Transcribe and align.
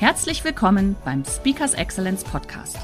Herzlich 0.00 0.44
willkommen 0.44 0.96
beim 1.04 1.26
Speakers 1.26 1.74
Excellence 1.74 2.24
Podcast. 2.24 2.78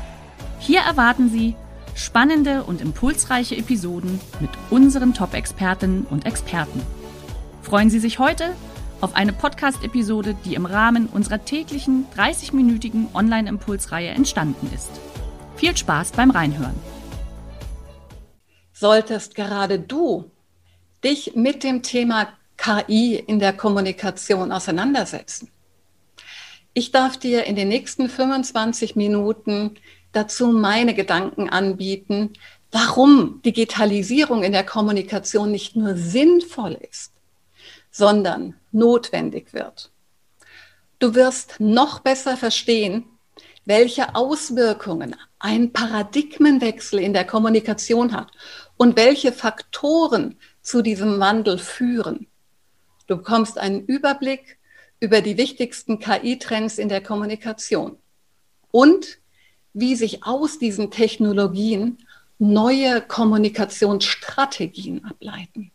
Hier 0.59 0.81
erwarten 0.81 1.31
Sie 1.31 1.55
spannende 1.95 2.63
und 2.63 2.83
impulsreiche 2.83 3.57
Episoden 3.57 4.21
mit 4.39 4.51
unseren 4.69 5.15
Top-Expertinnen 5.15 6.05
und 6.11 6.27
Experten. 6.27 6.83
Freuen 7.63 7.89
Sie 7.89 8.01
sich 8.01 8.19
heute 8.19 8.55
auf 9.01 9.17
eine 9.17 9.33
Podcast-Episode, 9.33 10.37
die 10.45 10.57
im 10.57 10.67
Rahmen 10.67 11.07
unserer 11.07 11.43
täglichen 11.43 12.05
30-minütigen 12.15 13.07
Online-Impulsreihe 13.15 14.11
entstanden 14.11 14.71
ist. 14.75 14.91
Viel 15.57 15.75
Spaß 15.75 16.13
beim 16.13 16.31
Reinhören. 16.31 16.77
Solltest 18.75 19.35
gerade 19.35 19.81
du 19.81 20.31
dich 21.03 21.35
mit 21.35 21.65
dem 21.65 21.83
Thema 21.83 22.29
KI 22.59 23.15
in 23.15 23.39
der 23.39 23.55
Kommunikation 23.55 24.53
auseinandersetzen, 24.53 25.51
ich 26.77 26.91
darf 26.91 27.17
dir 27.17 27.45
in 27.45 27.57
den 27.57 27.69
nächsten 27.69 28.11
25 28.11 28.97
Minuten 28.97 29.77
dazu 30.13 30.49
meine 30.49 30.93
Gedanken 30.93 31.49
anbieten, 31.49 32.35
warum 32.71 33.41
Digitalisierung 33.47 34.43
in 34.43 34.53
der 34.53 34.63
Kommunikation 34.63 35.51
nicht 35.51 35.75
nur 35.75 35.97
sinnvoll 35.97 36.77
ist, 36.91 37.15
sondern 37.91 38.57
notwendig 38.73 39.55
wird. 39.55 39.91
Du 40.99 41.15
wirst 41.15 41.55
noch 41.61 42.01
besser 42.01 42.37
verstehen, 42.37 43.07
welche 43.65 44.15
Auswirkungen 44.15 45.17
ein 45.39 45.73
Paradigmenwechsel 45.73 46.99
in 46.99 47.15
der 47.15 47.25
Kommunikation 47.25 48.13
hat 48.13 48.33
und 48.77 48.99
welche 48.99 49.33
Faktoren 49.33 50.37
zu 50.61 50.83
diesem 50.83 51.21
Wandel 51.21 51.57
führen. 51.57 52.27
Du 53.07 53.17
bekommst 53.17 53.57
einen 53.57 53.87
Überblick 53.87 54.59
über 55.01 55.21
die 55.21 55.37
wichtigsten 55.37 55.99
KI-Trends 55.99 56.79
in 56.79 56.89
der 56.89 57.03
Kommunikation 57.03 57.99
und 58.71 59.19
wie 59.73 59.95
sich 59.95 60.25
aus 60.25 60.59
diesen 60.59 60.91
Technologien 60.91 61.99
neue 62.39 63.03
Kommunikationsstrategien 63.03 65.05
ableiten. 65.05 65.71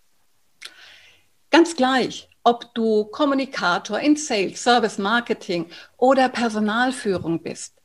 Ganz 1.52 1.76
gleich, 1.76 2.30
ob 2.44 2.74
du 2.74 3.06
Kommunikator 3.06 4.00
in 4.00 4.16
Sales, 4.16 4.64
Service 4.64 4.98
Marketing 4.98 5.68
oder 5.98 6.30
Personalführung 6.30 7.44
bist. 7.44 7.76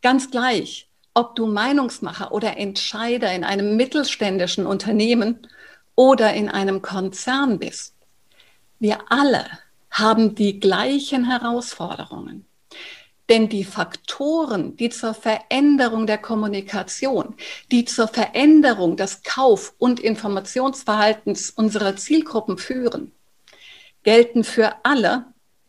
Ganz 0.00 0.30
gleich, 0.30 0.88
ob 1.14 1.34
du 1.34 1.46
Meinungsmacher 1.46 2.32
oder 2.32 2.56
Entscheider 2.56 3.32
in 3.32 3.44
einem 3.44 3.76
mittelständischen 3.76 4.66
Unternehmen 4.66 5.46
oder 5.94 6.32
in 6.32 6.48
einem 6.48 6.80
Konzern 6.80 7.58
bist. 7.58 7.94
Wir 8.78 8.98
alle 9.10 9.46
haben 9.98 10.34
die 10.34 10.60
gleichen 10.60 11.24
Herausforderungen. 11.24 12.44
Denn 13.28 13.48
die 13.48 13.64
Faktoren, 13.64 14.76
die 14.76 14.88
zur 14.88 15.12
Veränderung 15.12 16.06
der 16.06 16.16
Kommunikation, 16.16 17.34
die 17.70 17.84
zur 17.84 18.08
Veränderung 18.08 18.96
des 18.96 19.22
Kauf- 19.22 19.74
und 19.78 20.00
Informationsverhaltens 20.00 21.50
unserer 21.50 21.96
Zielgruppen 21.96 22.56
führen, 22.56 23.12
gelten 24.02 24.44
für 24.44 24.76
alle 24.82 25.26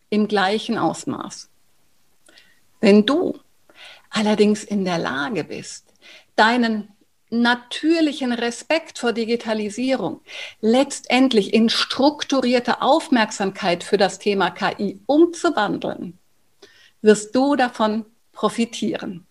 im 0.10 0.28
gleichen 0.30 0.78
Ausmaß. 0.78 1.50
Wenn 2.80 3.06
du 3.06 3.38
allerdings 4.10 4.64
in 4.64 4.86
der 4.86 4.98
Lage 4.98 5.44
bist, 5.44 5.86
deinen 6.38 6.90
natürlichen 7.30 8.32
Respekt 8.32 9.00
vor 9.00 9.14
Digitalisierung 9.14 10.22
letztendlich 10.62 11.54
in 11.54 11.70
strukturierte 11.70 12.82
Aufmerksamkeit 12.82 13.84
für 13.84 13.98
das 13.98 14.20
Thema 14.20 14.50
KI 14.50 15.00
umzuwandeln, 15.06 16.18
wirst 17.02 17.36
du 17.36 17.56
davon 17.56 18.06
profitieren. 18.32 19.26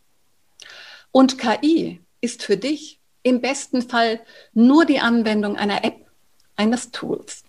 Und 1.10 1.38
KI 1.38 2.00
ist 2.20 2.42
für 2.42 2.56
dich 2.56 3.00
im 3.22 3.40
besten 3.40 3.82
Fall 3.82 4.20
nur 4.52 4.84
die 4.84 5.00
Anwendung 5.00 5.56
einer 5.56 5.84
App, 5.84 6.06
eines 6.56 6.90
Tools. 6.90 7.44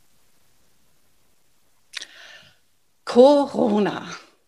Corona 3.05 4.07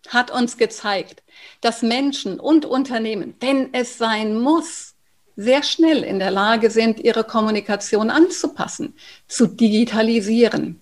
hat 0.09 0.29
uns 0.29 0.57
gezeigt, 0.57 1.23
dass 1.61 1.81
Menschen 1.81 2.39
und 2.39 2.65
Unternehmen, 2.65 3.35
wenn 3.39 3.73
es 3.73 3.97
sein 3.97 4.39
muss, 4.39 4.90
sehr 5.35 5.63
schnell 5.63 6.03
in 6.03 6.19
der 6.19 6.31
Lage 6.31 6.69
sind, 6.69 6.99
ihre 6.99 7.23
Kommunikation 7.23 8.09
anzupassen, 8.09 8.95
zu 9.27 9.47
digitalisieren. 9.47 10.81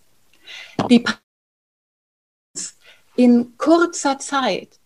Die 0.89 1.03
in 3.15 3.57
kurzer 3.57 4.17
Zeit 4.19 4.79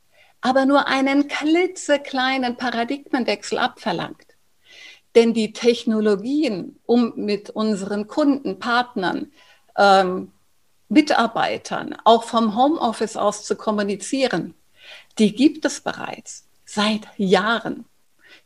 aber 0.44 0.66
nur 0.66 0.88
einen 0.88 1.29
klitzekleinen 1.29 2.57
Paradigmenwechsel 2.57 3.57
abverlangt. 3.57 4.28
Denn 5.16 5.34
die 5.34 5.53
Technologien, 5.53 6.80
um 6.85 7.13
mit 7.16 7.50
unseren 7.51 8.07
Kunden, 8.07 8.59
Partnern, 8.59 9.31
ähm, 9.78 10.34
Mitarbeitern 10.90 11.95
auch 12.03 12.25
vom 12.25 12.57
Homeoffice 12.57 13.16
aus 13.16 13.45
zu 13.45 13.56
kommunizieren, 13.56 14.53
die 15.18 15.34
gibt 15.34 15.63
es 15.63 15.80
bereits 15.80 16.50
seit 16.66 17.07
Jahren. 17.16 17.85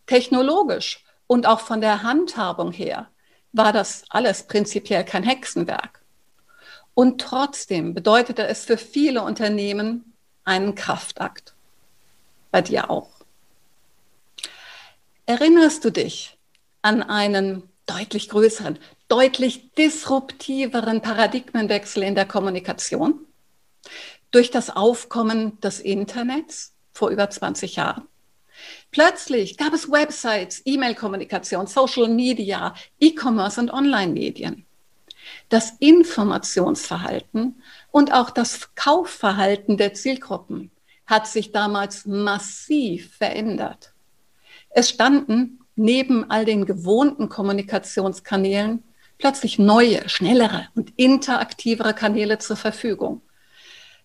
Technologisch 0.06 1.04
und 1.28 1.46
auch 1.46 1.60
von 1.60 1.82
der 1.82 2.04
Handhabung 2.04 2.72
her 2.72 3.10
war 3.52 3.74
das 3.74 4.04
alles 4.10 4.44
prinzipiell 4.44 5.04
kein 5.04 5.24
Hexenwerk. 5.24 6.02
Und 6.94 7.22
trotzdem 7.22 7.94
bedeutete 7.94 8.48
es 8.48 8.66
für 8.66 8.78
viele 8.78 9.22
Unternehmen 9.22 10.14
einen 10.44 10.74
Kraftakt. 10.74 11.54
Bei 12.52 12.62
dir 12.62 12.90
auch. 12.90 13.10
Erinnerst 15.26 15.84
du 15.84 15.92
dich 15.92 16.38
an 16.82 17.04
einen 17.04 17.70
deutlich 17.86 18.30
größeren, 18.30 18.80
deutlich 19.10 19.74
disruptiveren 19.74 21.02
Paradigmenwechsel 21.02 22.04
in 22.04 22.16
der 22.16 22.26
Kommunikation? 22.26 23.26
Durch 24.32 24.52
das 24.52 24.70
Aufkommen 24.70 25.60
des 25.62 25.80
Internets 25.80 26.74
vor 26.94 27.10
über 27.10 27.30
20 27.30 27.76
Jahren? 27.76 28.08
Plötzlich 28.92 29.58
gab 29.58 29.74
es 29.74 29.92
Websites, 29.92 30.62
E-Mail-Kommunikation, 30.66 31.68
Social 31.68 32.08
Media, 32.08 32.74
E-Commerce 33.00 33.60
und 33.60 33.72
Online-Medien. 33.72 34.66
Das 35.50 35.72
Informationsverhalten 35.80 37.62
und 37.92 38.14
auch 38.14 38.30
das 38.30 38.74
Kaufverhalten 38.76 39.78
der 39.78 39.94
Zielgruppen 39.94 40.72
hat 41.06 41.28
sich 41.28 41.52
damals 41.52 42.06
massiv 42.06 43.16
verändert. 43.16 43.94
Es 44.70 44.90
standen 44.90 45.60
neben 45.76 46.30
all 46.30 46.44
den 46.46 46.66
gewohnten 46.66 47.30
Kommunikationskanälen 47.30 48.84
plötzlich 49.18 49.58
neue, 49.58 50.08
schnellere 50.10 50.68
und 50.76 50.94
interaktivere 50.98 51.94
Kanäle 51.94 52.40
zur 52.40 52.58
Verfügung, 52.58 53.22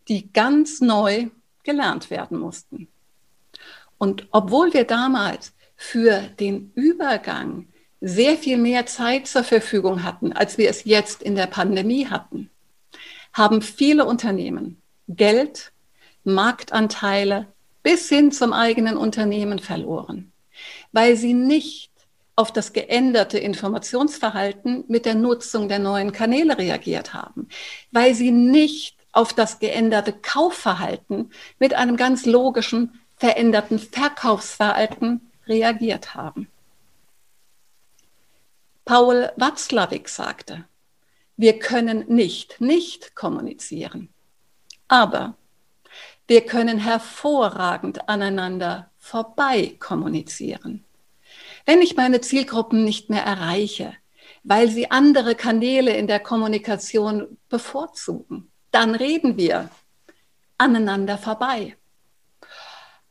die 0.09 0.33
ganz 0.33 0.81
neu 0.81 1.29
gelernt 1.65 2.11
werden 2.11 2.39
mussten. 2.39 2.89
Und 4.03 4.27
obwohl 4.33 4.75
wir 4.75 4.83
damals 4.83 5.53
für 5.77 6.23
den 6.41 6.73
Übergang 6.75 7.69
sehr 8.01 8.37
viel 8.37 8.59
mehr 8.59 8.85
Zeit 8.85 9.29
zur 9.29 9.45
Verfügung 9.45 10.03
hatten, 10.03 10.33
als 10.33 10.59
wir 10.59 10.69
es 10.69 10.83
jetzt 10.83 11.23
in 11.23 11.37
der 11.37 11.47
Pandemie 11.47 12.09
hatten, 12.09 12.51
haben 13.33 13.63
viele 13.63 14.05
Unternehmen 14.05 14.83
Geld, 15.07 15.71
Marktanteile 16.25 17.47
bis 17.85 18.09
hin 18.09 18.33
zum 18.33 18.53
eigenen 18.53 18.97
Unternehmen 18.97 19.61
verloren, 19.61 20.33
weil 20.91 21.17
sie 21.17 21.33
nicht 21.33 21.93
auf 22.35 22.53
das 22.53 22.73
geänderte 22.73 23.39
Informationsverhalten 23.39 24.83
mit 24.89 25.07
der 25.07 25.15
Nutzung 25.15 25.69
der 25.69 25.79
neuen 25.79 26.11
Kanäle 26.11 26.59
reagiert 26.59 27.15
haben, 27.15 27.47
weil 27.93 28.17
sie 28.17 28.33
nicht 28.33 28.97
auf 29.13 29.33
das 29.33 29.61
geänderte 29.61 30.13
Kaufverhalten 30.13 31.31
mit 31.61 31.75
einem 31.75 31.97
ganz 31.97 32.27
logischen 32.27 32.99
veränderten 33.23 33.79
Verkaufsverhalten 33.79 35.31
reagiert 35.47 36.17
haben. 36.17 36.49
Paul 38.85 39.31
Watzlawick 39.37 40.09
sagte, 40.09 40.65
wir 41.37 41.61
können 41.61 42.05
nicht 42.09 42.61
nicht 42.61 43.15
kommunizieren. 43.15 44.09
Aber 44.89 45.37
Wir 46.29 46.47
können 46.47 46.79
hervorragend 46.79 48.09
aneinander 48.09 48.91
vorbei 48.99 49.77
kommunizieren. 49.79 50.85
Wenn 51.67 51.83
ich 51.83 51.97
meine 51.97 52.21
Zielgruppen 52.21 52.85
nicht 52.85 53.11
mehr 53.11 53.25
erreiche, 53.25 53.95
weil 54.43 54.69
sie 54.69 54.91
andere 54.91 55.35
Kanäle 55.35 55.95
in 55.97 56.07
der 56.07 56.21
Kommunikation 56.21 57.37
bevorzugen, 57.49 58.51
dann 58.71 58.95
reden 58.95 59.37
wir 59.37 59.69
aneinander 60.59 61.19
vorbei. 61.19 61.77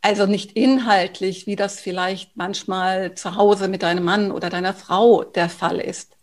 Also 0.02 0.26
nicht 0.26 0.54
inhaltlich, 0.54 1.46
wie 1.46 1.56
das 1.56 1.80
vielleicht 1.80 2.36
manchmal 2.36 3.14
zu 3.14 3.36
Hause 3.36 3.68
mit 3.68 3.84
deinem 3.84 4.04
Mann 4.04 4.32
oder 4.32 4.50
deiner 4.50 4.74
Frau 4.74 5.24
der 5.24 5.50
Fall 5.50 5.80
ist, 5.80 6.18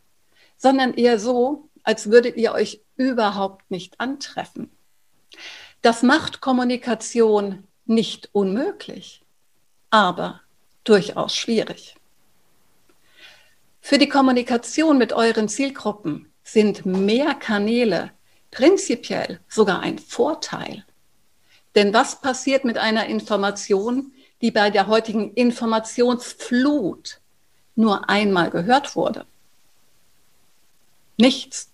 sondern 0.56 0.94
eher 0.94 1.20
so, 1.20 1.68
als 1.84 2.10
würdet 2.10 2.36
ihr 2.36 2.52
euch 2.52 2.82
überhaupt 2.96 3.70
nicht 3.70 4.00
antreffen. 4.00 4.70
Das 5.80 6.02
macht 6.02 6.40
Kommunikation 6.40 7.64
nicht 7.86 8.28
unmöglich, 8.32 9.22
aber 9.90 10.40
durchaus 10.82 11.36
schwierig. 11.36 11.94
Für 13.80 13.98
die 13.98 14.08
Kommunikation 14.08 14.98
mit 14.98 15.12
euren 15.12 15.48
Zielgruppen 15.48 16.30
sind 16.42 16.84
mehr 16.84 17.34
Kanäle 17.34 18.10
prinzipiell 18.50 19.40
sogar 19.48 19.80
ein 19.80 19.98
Vorteil. 19.98 20.84
Denn 21.74 21.92
was 21.92 22.20
passiert 22.20 22.64
mit 22.64 22.78
einer 22.78 23.06
Information, 23.06 24.12
die 24.40 24.50
bei 24.50 24.70
der 24.70 24.86
heutigen 24.86 25.32
Informationsflut 25.34 27.20
nur 27.76 28.08
einmal 28.08 28.50
gehört 28.50 28.96
wurde? 28.96 29.26
Nichts. 31.16 31.70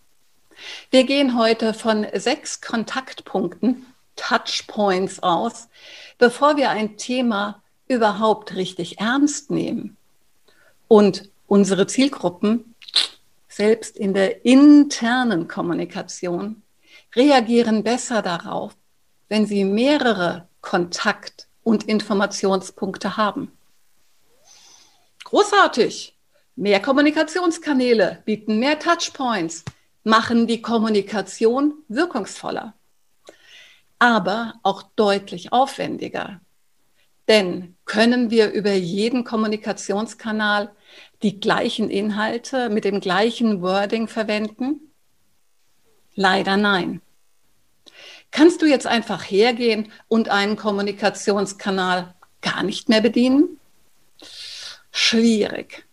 Wir 0.90 1.04
gehen 1.04 1.36
heute 1.38 1.74
von 1.74 2.06
sechs 2.14 2.60
Kontaktpunkten, 2.60 3.86
Touchpoints 4.16 5.22
aus, 5.22 5.68
bevor 6.18 6.56
wir 6.56 6.70
ein 6.70 6.96
Thema 6.96 7.62
überhaupt 7.88 8.54
richtig 8.54 8.98
ernst 8.98 9.50
nehmen. 9.50 9.96
Und 10.88 11.30
unsere 11.46 11.86
Zielgruppen, 11.86 12.74
selbst 13.48 13.96
in 13.96 14.14
der 14.14 14.44
internen 14.44 15.48
Kommunikation, 15.48 16.62
reagieren 17.14 17.82
besser 17.82 18.22
darauf, 18.22 18.74
wenn 19.34 19.46
sie 19.46 19.64
mehrere 19.64 20.46
Kontakt- 20.60 21.48
und 21.64 21.82
Informationspunkte 21.82 23.16
haben. 23.16 23.50
Großartig! 25.24 26.16
Mehr 26.54 26.80
Kommunikationskanäle 26.80 28.22
bieten 28.24 28.60
mehr 28.60 28.78
Touchpoints, 28.78 29.64
machen 30.04 30.46
die 30.46 30.62
Kommunikation 30.62 31.74
wirkungsvoller, 31.88 32.74
aber 33.98 34.54
auch 34.62 34.84
deutlich 34.94 35.52
aufwendiger. 35.52 36.40
Denn 37.26 37.74
können 37.86 38.30
wir 38.30 38.52
über 38.52 38.74
jeden 38.74 39.24
Kommunikationskanal 39.24 40.70
die 41.24 41.40
gleichen 41.40 41.90
Inhalte 41.90 42.68
mit 42.68 42.84
dem 42.84 43.00
gleichen 43.00 43.62
Wording 43.62 44.06
verwenden? 44.06 44.92
Leider 46.14 46.56
nein. 46.56 47.00
Kannst 48.34 48.62
du 48.62 48.66
jetzt 48.66 48.88
einfach 48.88 49.22
hergehen 49.22 49.92
und 50.08 50.28
einen 50.28 50.56
Kommunikationskanal 50.56 52.16
gar 52.42 52.64
nicht 52.64 52.88
mehr 52.88 53.00
bedienen? 53.00 53.60
Schwierig. 54.90 55.86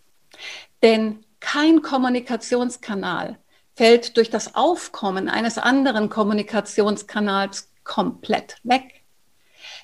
Denn 0.81 1.23
kein 1.39 1.83
Kommunikationskanal 1.83 3.37
fällt 3.75 4.17
durch 4.17 4.31
das 4.31 4.55
Aufkommen 4.55 5.29
eines 5.29 5.59
anderen 5.59 6.09
Kommunikationskanals 6.09 7.69
komplett 7.83 8.55
weg. 8.63 9.03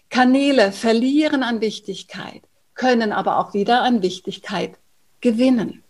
Kanäle 0.10 0.72
verlieren 0.72 1.44
an 1.44 1.62
Wichtigkeit, 1.62 2.42
können 2.74 3.12
aber 3.12 3.38
auch 3.38 3.54
wieder 3.54 3.84
an 3.84 4.02
Wichtigkeit 4.02 4.80
gewinnen. 5.22 5.84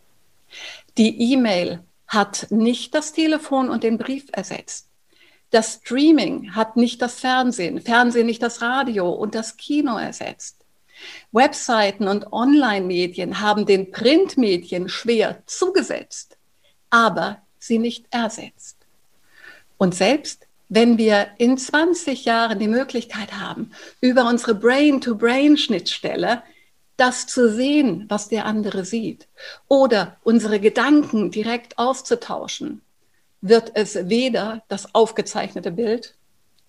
Die 0.97 1.31
E-Mail 1.31 1.81
hat 2.07 2.47
nicht 2.49 2.93
das 2.93 3.13
Telefon 3.13 3.69
und 3.69 3.85
den 3.85 3.97
Brief 3.97 4.25
ersetzt. 4.33 4.86
Das 5.51 5.75
Streaming 5.75 6.55
hat 6.55 6.75
nicht 6.75 7.01
das 7.01 7.19
Fernsehen, 7.19 7.79
Fernsehen 7.81 8.25
nicht 8.25 8.43
das 8.43 8.61
Radio 8.61 9.09
und 9.09 9.33
das 9.33 9.57
Kino 9.57 9.97
ersetzt. 9.97 10.57
Webseiten 11.31 12.07
und 12.07 12.33
Online-Medien 12.33 13.39
haben 13.39 13.65
den 13.65 13.91
Printmedien 13.91 14.89
schwer 14.89 15.43
zugesetzt, 15.45 16.37
aber 16.89 17.41
sie 17.59 17.79
nicht 17.79 18.05
ersetzt. 18.11 18.77
Und 19.77 19.95
selbst 19.95 20.47
wenn 20.69 20.97
wir 20.97 21.27
in 21.37 21.57
20 21.57 22.25
Jahren 22.25 22.59
die 22.59 22.67
Möglichkeit 22.67 23.33
haben, 23.33 23.71
über 24.01 24.27
unsere 24.27 24.55
Brain-to-Brain-Schnittstelle 24.55 26.43
das 26.97 27.27
zu 27.27 27.49
sehen, 27.53 28.05
was 28.09 28.27
der 28.27 28.45
andere 28.45 28.83
sieht, 28.83 29.27
oder 29.67 30.17
unsere 30.23 30.59
Gedanken 30.59 31.31
direkt 31.31 31.77
auszutauschen, 31.77 32.81
wird 33.41 33.71
es 33.75 34.09
weder 34.09 34.63
das 34.67 34.93
aufgezeichnete 34.93 35.71
Bild 35.71 36.15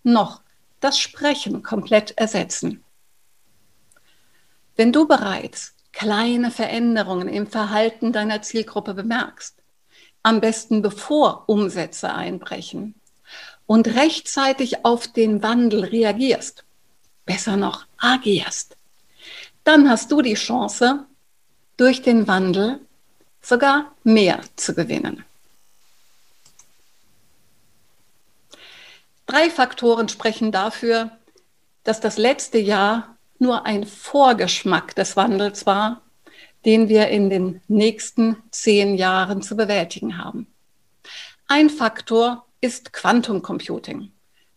noch 0.03 0.43
das 0.81 0.99
Sprechen 0.99 1.62
komplett 1.62 2.17
ersetzen. 2.17 2.85
Wenn 4.76 4.93
du 4.93 5.09
bereits 5.09 5.75
kleine 5.93 6.50
Veränderungen 6.50 7.29
im 7.29 7.47
Verhalten 7.47 8.12
deiner 8.12 8.43
Zielgruppe 8.43 8.94
bemerkst, 8.94 9.56
am 10.23 10.41
besten 10.41 10.82
bevor 10.82 11.44
Umsätze 11.49 12.12
einbrechen 12.12 12.94
und 13.67 13.88
rechtzeitig 13.88 14.85
auf 14.85 15.09
den 15.09 15.43
Wandel 15.43 15.85
reagierst, 15.85 16.64
besser 17.25 17.56
noch 17.56 17.87
agierst, 17.97 18.76
dann 19.64 19.91
hast 19.91 20.12
du 20.12 20.23
die 20.23 20.35
Chance, 20.35 21.06
durch 21.76 22.03
den 22.03 22.26
Wandel 22.26 22.81
sogar 23.41 23.93
mehr 24.03 24.41
zu 24.56 24.75
gewinnen. 24.75 25.25
Drei 29.28 29.50
Faktoren 29.50 30.08
sprechen 30.08 30.52
dafür, 30.52 31.10
dass 31.84 32.00
das 32.00 32.16
letzte 32.16 32.56
Jahr 32.56 33.19
nur 33.38 33.66
ein 33.66 33.84
Vorgeschmack 33.84 34.94
des 34.94 35.16
Wandels 35.16 35.66
war, 35.66 36.00
den 36.64 36.88
wir 36.88 37.08
in 37.08 37.28
den 37.28 37.60
nächsten 37.69 38.42
zehn 38.50 38.94
Jahren 38.94 39.42
zu 39.42 39.54
bewältigen 39.54 40.16
haben. 40.16 40.46
Ein 41.46 41.69
Faktor 41.69 42.46
ist 42.62 42.94
Quantum 42.94 43.42
Computing. 43.42 44.12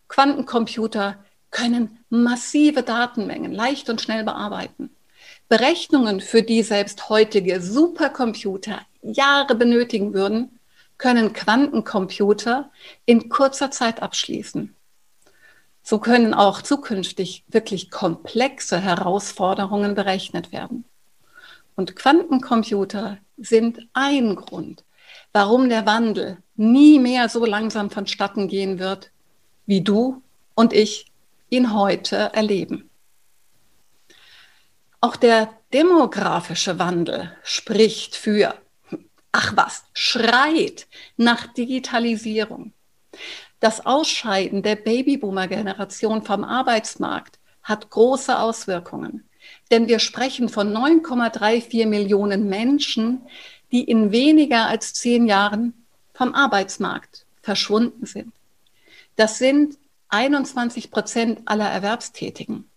Quantencomputer 0.08 1.18
können 1.52 2.00
massive 2.10 2.82
Datenmengen 2.82 3.52
leicht 3.52 3.90
und 3.90 4.00
schnell 4.00 4.24
bearbeiten. 4.24 4.90
Berechnungen, 5.50 6.22
für 6.22 6.44
die 6.44 6.64
selbst 6.64 7.10
heutige 7.10 7.60
Supercomputer 7.60 8.80
Jahre 9.02 9.56
benötigen 9.56 10.14
würden, 10.14 10.61
können 11.02 11.34
Quantencomputer 11.34 12.70
in 13.06 13.28
kurzer 13.28 13.72
Zeit 13.72 14.04
abschließen. 14.04 14.76
So 15.82 15.98
können 15.98 16.36
auch 16.36 16.62
zukünftig 16.62 17.44
wirklich 17.48 17.90
komplexe 17.90 18.80
Herausforderungen 18.80 19.96
berechnet 19.96 20.52
werden. 20.52 20.86
Und 21.76 21.96
Quantencomputer 21.96 23.18
sind 23.36 23.80
ein 23.94 24.36
Grund, 24.36 24.86
warum 25.34 25.70
der 25.70 25.88
Wandel 25.88 26.38
nie 26.56 27.00
mehr 27.00 27.30
so 27.30 27.48
langsam 27.48 27.90
vonstatten 27.90 28.48
gehen 28.48 28.78
wird, 28.78 29.10
wie 29.66 29.82
du 29.82 30.22
und 30.54 30.72
ich 30.72 31.08
ihn 31.50 31.74
heute 31.74 32.16
erleben. 32.34 32.92
Auch 35.00 35.16
der 35.16 35.50
demografische 35.74 36.78
Wandel 36.78 37.36
spricht 37.42 38.16
für, 38.16 38.54
ach 39.32 39.56
was, 39.56 39.84
schreit 39.94 40.88
nach 41.18 41.48
Digitalisierung. 41.48 42.74
Das 43.60 43.86
Ausscheiden 43.86 44.64
der 44.64 44.76
Babyboomer-Generation 44.76 46.24
vom 46.24 46.44
Arbeitsmarkt 46.44 47.40
hat 47.64 47.90
große 47.90 48.38
Auswirkungen. 48.40 49.28
Denn 49.70 49.88
wir 49.88 50.00
sprechen 50.00 50.50
von 50.50 50.76
9,34 50.76 51.86
Millionen 51.86 52.50
Menschen, 52.50 53.22
die 53.72 53.84
in 53.84 54.12
weniger 54.12 54.68
als 54.68 54.94
zehn 54.94 55.28
Jahren 55.28 55.74
vom 56.14 56.34
Arbeitsmarkt 56.34 57.26
verschwunden 57.42 58.06
sind. 58.06 58.34
Das 59.16 59.38
sind 59.38 59.78
21 60.10 60.92
Prozent 60.92 61.42
aller 61.46 61.70
Erwerbstätigen. 61.70 62.70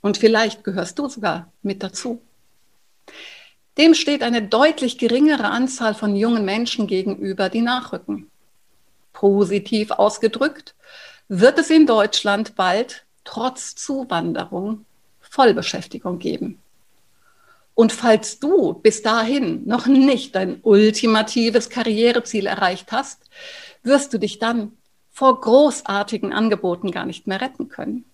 Und 0.00 0.18
vielleicht 0.18 0.64
gehörst 0.64 0.98
du 0.98 1.08
sogar 1.08 1.52
mit 1.62 1.82
dazu. 1.82 2.20
Dem 3.78 3.94
steht 3.94 4.22
eine 4.22 4.42
deutlich 4.42 4.98
geringere 4.98 5.48
Anzahl 5.48 5.94
von 5.94 6.14
jungen 6.14 6.44
Menschen 6.44 6.86
gegenüber, 6.86 7.48
die 7.48 7.62
nachrücken. 7.62 8.30
Positiv 9.12 9.90
ausgedrückt 9.92 10.74
wird 11.28 11.58
es 11.58 11.70
in 11.70 11.86
Deutschland 11.86 12.54
bald 12.54 13.06
trotz 13.24 13.74
Zuwanderung 13.74 14.84
Vollbeschäftigung 15.20 16.18
geben. 16.18 16.58
Und 17.74 17.92
falls 17.92 18.38
du 18.38 18.74
bis 18.74 19.02
dahin 19.02 19.66
noch 19.66 19.86
nicht 19.86 20.34
dein 20.34 20.60
ultimatives 20.62 21.70
Karriereziel 21.70 22.46
erreicht 22.46 22.92
hast, 22.92 23.30
wirst 23.82 24.12
du 24.12 24.18
dich 24.18 24.38
dann 24.38 24.72
vor 25.10 25.40
großartigen 25.40 26.32
Angeboten 26.32 26.90
gar 26.90 27.06
nicht 27.06 27.26
mehr 27.26 27.40
retten 27.40 27.68
können. 27.68 28.04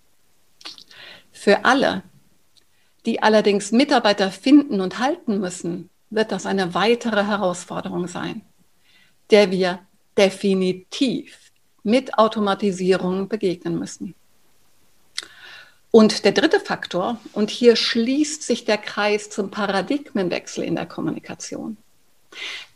Für 1.32 1.64
alle, 1.64 2.02
die 3.07 3.23
allerdings 3.23 3.73
Mitarbeiter 3.73 4.31
finden 4.31 4.81
und 4.81 4.99
halten 4.99 5.40
müssen, 5.40 5.90
wird 6.11 6.33
das 6.33 6.47
eine 6.47 6.75
weitere 6.75 7.25
Herausforderung 7.25 8.07
sein, 8.09 8.43
der 9.31 9.50
wir 9.50 9.81
definitiv 10.17 11.52
mit 11.83 12.19
Automatisierung 12.19 13.28
begegnen 13.28 13.78
müssen. 13.78 14.14
Und 15.90 16.25
der 16.25 16.33
dritte 16.33 16.61
Faktor, 16.61 17.19
und 17.33 17.50
hier 17.50 17.75
schließt 17.76 18.43
sich 18.43 18.64
der 18.64 18.78
Kreis 18.78 19.31
zum 19.31 19.50
Paradigmenwechsel 19.50 20.64
in 20.64 20.76
der 20.76 20.87
Kommunikation. 20.87 21.78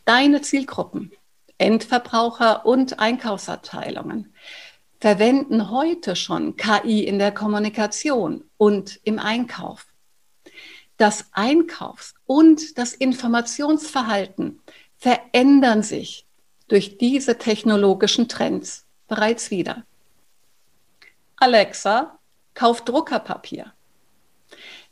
Deine 0.06 0.40
Zielgruppen, 0.40 1.12
Endverbraucher 1.58 2.64
und 2.64 2.98
Einkaufsabteilungen 2.98 4.32
verwenden 4.98 5.70
heute 5.70 6.16
schon 6.16 6.56
KI 6.56 7.04
in 7.04 7.18
der 7.18 7.32
Kommunikation 7.32 8.44
und 8.56 8.98
im 9.04 9.18
Einkauf. 9.18 9.91
Das 11.02 11.24
Einkaufs- 11.32 12.14
und 12.26 12.78
das 12.78 12.92
Informationsverhalten 12.92 14.60
verändern 14.98 15.82
sich 15.82 16.26
durch 16.68 16.96
diese 16.96 17.38
technologischen 17.38 18.28
Trends 18.28 18.86
bereits 19.08 19.50
wieder. 19.50 19.84
Alexa, 21.34 22.20
kauf 22.54 22.84
Druckerpapier. 22.84 23.72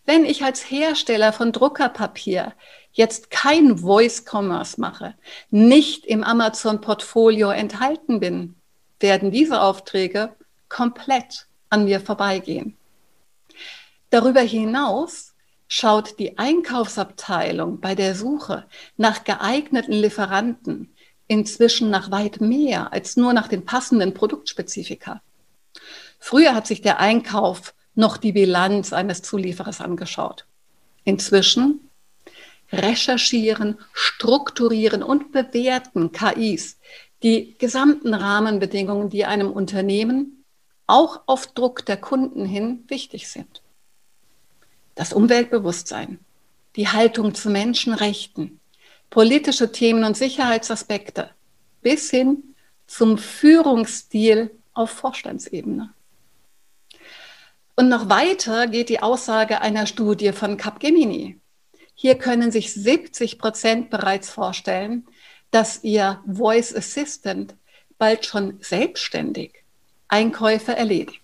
Wenn 0.04 0.24
ich 0.24 0.42
als 0.42 0.68
Hersteller 0.68 1.32
von 1.32 1.52
Druckerpapier 1.52 2.54
jetzt 2.90 3.30
kein 3.30 3.78
Voice 3.78 4.24
Commerce 4.28 4.80
mache, 4.80 5.14
nicht 5.50 6.04
im 6.06 6.24
Amazon-Portfolio 6.24 7.50
enthalten 7.50 8.18
bin, 8.18 8.56
werden 8.98 9.30
diese 9.30 9.60
Aufträge 9.60 10.34
komplett 10.68 11.46
an 11.68 11.84
mir 11.84 12.00
vorbeigehen. 12.00 12.76
Darüber 14.10 14.40
hinaus 14.40 15.29
schaut 15.72 16.18
die 16.18 16.36
Einkaufsabteilung 16.36 17.80
bei 17.80 17.94
der 17.94 18.16
Suche 18.16 18.66
nach 18.96 19.22
geeigneten 19.22 19.92
Lieferanten 19.92 20.92
inzwischen 21.28 21.90
nach 21.90 22.10
weit 22.10 22.40
mehr 22.40 22.92
als 22.92 23.16
nur 23.16 23.32
nach 23.32 23.46
den 23.46 23.64
passenden 23.64 24.12
Produktspezifika. 24.12 25.22
Früher 26.18 26.56
hat 26.56 26.66
sich 26.66 26.82
der 26.82 26.98
Einkauf 26.98 27.72
noch 27.94 28.16
die 28.16 28.32
Bilanz 28.32 28.92
eines 28.92 29.22
Zulieferers 29.22 29.80
angeschaut. 29.80 30.44
Inzwischen 31.04 31.88
recherchieren, 32.72 33.78
strukturieren 33.92 35.04
und 35.04 35.30
bewerten 35.30 36.10
KIs 36.10 36.78
die 37.22 37.56
gesamten 37.58 38.12
Rahmenbedingungen, 38.12 39.08
die 39.08 39.24
einem 39.24 39.52
Unternehmen 39.52 40.44
auch 40.88 41.20
auf 41.26 41.46
Druck 41.46 41.86
der 41.86 41.96
Kunden 41.96 42.44
hin 42.44 42.84
wichtig 42.88 43.28
sind. 43.28 43.62
Das 44.94 45.12
Umweltbewusstsein, 45.12 46.18
die 46.76 46.88
Haltung 46.88 47.34
zu 47.34 47.50
Menschenrechten, 47.50 48.60
politische 49.08 49.72
Themen 49.72 50.04
und 50.04 50.16
Sicherheitsaspekte 50.16 51.30
bis 51.82 52.10
hin 52.10 52.54
zum 52.86 53.18
Führungsstil 53.18 54.50
auf 54.74 54.90
Vorstandsebene. 54.90 55.92
Und 57.76 57.88
noch 57.88 58.08
weiter 58.08 58.66
geht 58.66 58.88
die 58.88 59.02
Aussage 59.02 59.60
einer 59.62 59.86
Studie 59.86 60.32
von 60.32 60.56
Capgemini. 60.56 61.40
Hier 61.94 62.16
können 62.16 62.50
sich 62.50 62.74
70 62.74 63.38
Prozent 63.38 63.90
bereits 63.90 64.28
vorstellen, 64.30 65.06
dass 65.50 65.82
Ihr 65.82 66.22
Voice 66.26 66.74
Assistant 66.74 67.54
bald 67.98 68.26
schon 68.26 68.58
selbstständig 68.60 69.64
Einkäufe 70.08 70.74
erledigt. 70.74 71.19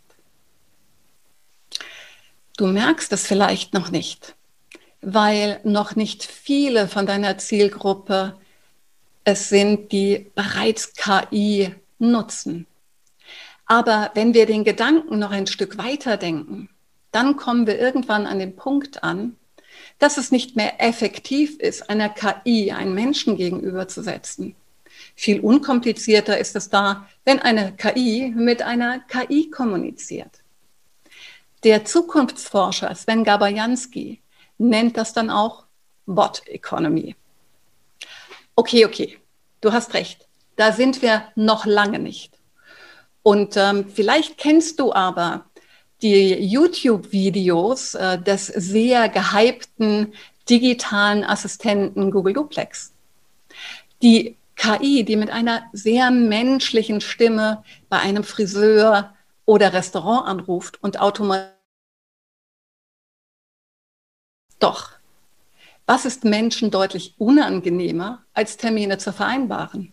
Du 2.57 2.67
merkst 2.67 3.13
es 3.13 3.27
vielleicht 3.27 3.75
noch 3.75 3.91
nicht, 3.91 4.35
weil 5.03 5.61
noch 5.63 5.95
nicht 5.95 6.25
viele 6.25 6.89
von 6.89 7.05
deiner 7.05 7.37
Zielgruppe 7.37 8.39
es 9.25 9.51
sind, 9.51 9.93
die 9.93 10.31
bereits 10.35 10.95
KI 10.95 11.75
nutzen. 11.99 12.67
Aber 13.67 14.11
wenn 14.15 14.33
wir 14.33 14.47
den 14.47 14.65
Gedanken 14.65 15.19
noch 15.19 15.33
ein 15.33 15.47
Stück 15.47 15.77
weiter 15.77 16.17
denken, 16.17 16.71
dann 17.13 17.37
kommen 17.37 17.67
wir 17.67 17.79
irgendwann 17.79 18.27
an 18.27 18.39
den 18.39 18.57
Punkt 18.57 19.05
an, 19.05 19.37
dass 19.99 20.17
es 20.17 20.33
nicht 20.33 20.57
mehr 20.57 20.81
effektiv 20.81 21.59
ist, 21.59 21.91
einer 21.91 22.09
KI 22.09 22.73
einen 22.73 22.95
Menschen 22.95 23.37
gegenüberzusetzen. 23.37 24.55
Viel 25.15 25.41
unkomplizierter 25.41 26.39
ist 26.39 26.57
es 26.57 26.71
da, 26.71 27.07
wenn 27.27 27.41
eine 27.41 27.73
KI 27.73 28.33
mit 28.35 28.63
einer 28.63 29.01
KI 29.01 29.51
kommuniziert. 29.51 30.31
Der 31.67 31.85
Zukunftsforscher 31.85 32.95
Sven 32.95 33.25
Gabajanski 33.25 34.23
nennt 34.57 34.97
das 34.97 35.13
dann 35.13 35.31
auch 35.31 35.65
Bot 36.07 36.47
Economy. 36.47 37.17
Okay, 38.55 38.85
okay, 38.85 39.19
du 39.63 39.73
hast 39.73 39.93
recht. 39.93 40.29
Da 40.55 40.71
sind 40.71 41.03
wir 41.03 41.25
noch 41.35 41.67
lange 41.67 41.99
nicht. 41.99 42.39
Und 43.25 43.57
ähm, 43.57 43.89
vielleicht 43.93 44.39
kennst 44.39 44.79
du 44.79 44.93
aber 44.93 45.47
die 46.03 46.35
YouTube-Videos 46.35 47.97
äh, 47.97 48.23
des 48.23 48.47
sehr 48.47 49.09
gehypten 49.09 50.15
digitalen 50.49 51.25
Assistenten 51.25 52.13
Google 52.13 52.35
Duplex. 52.35 52.93
Die 54.03 54.37
KI, 54.55 55.03
die 55.03 55.17
mit 55.17 55.31
einer 55.31 55.65
sehr 55.73 56.13
menschlichen 56.13 57.01
Stimme 57.01 57.65
bei 57.89 57.99
einem 57.99 58.23
Friseur 58.23 59.17
oder 59.47 59.73
Restaurant 59.73 60.29
anruft 60.29 60.81
und 60.81 61.01
automatisch. 61.01 61.56
Doch, 64.67 64.91
was 65.87 66.05
ist 66.05 66.25
Menschen 66.25 66.73
deutlich 66.73 67.15
unangenehmer, 67.19 68.25
als 68.35 68.57
Termine 68.57 68.99
zu 68.99 69.13
vereinbaren? 69.13 69.93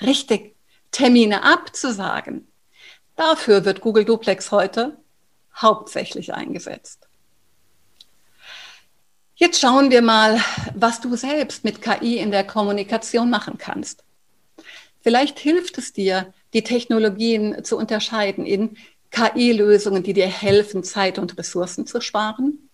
Richtig, 0.00 0.56
Termine 0.90 1.44
abzusagen. 1.44 2.48
Dafür 3.14 3.64
wird 3.64 3.80
Google 3.80 4.04
Duplex 4.04 4.50
heute 4.50 4.98
hauptsächlich 5.54 6.34
eingesetzt. 6.34 7.06
Jetzt 9.36 9.60
schauen 9.60 9.92
wir 9.92 10.02
mal, 10.02 10.40
was 10.74 11.00
du 11.00 11.14
selbst 11.14 11.62
mit 11.62 11.80
KI 11.80 12.18
in 12.18 12.32
der 12.32 12.44
Kommunikation 12.44 13.30
machen 13.30 13.56
kannst. 13.56 14.02
Vielleicht 15.00 15.38
hilft 15.38 15.78
es 15.78 15.92
dir, 15.92 16.34
die 16.54 16.64
Technologien 16.64 17.62
zu 17.62 17.76
unterscheiden 17.76 18.46
in 18.46 18.76
KI-Lösungen, 19.12 20.02
die 20.02 20.12
dir 20.12 20.26
helfen, 20.26 20.82
Zeit 20.82 21.20
und 21.20 21.38
Ressourcen 21.38 21.86
zu 21.86 22.00
sparen 22.00 22.66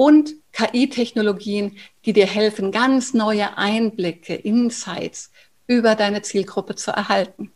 und 0.00 0.32
KI-Technologien, 0.52 1.76
die 2.06 2.14
dir 2.14 2.26
helfen, 2.26 2.72
ganz 2.72 3.12
neue 3.12 3.58
Einblicke, 3.58 4.34
Insights 4.34 5.30
über 5.66 5.94
deine 5.94 6.22
Zielgruppe 6.22 6.74
zu 6.74 6.90
erhalten. 6.90 7.52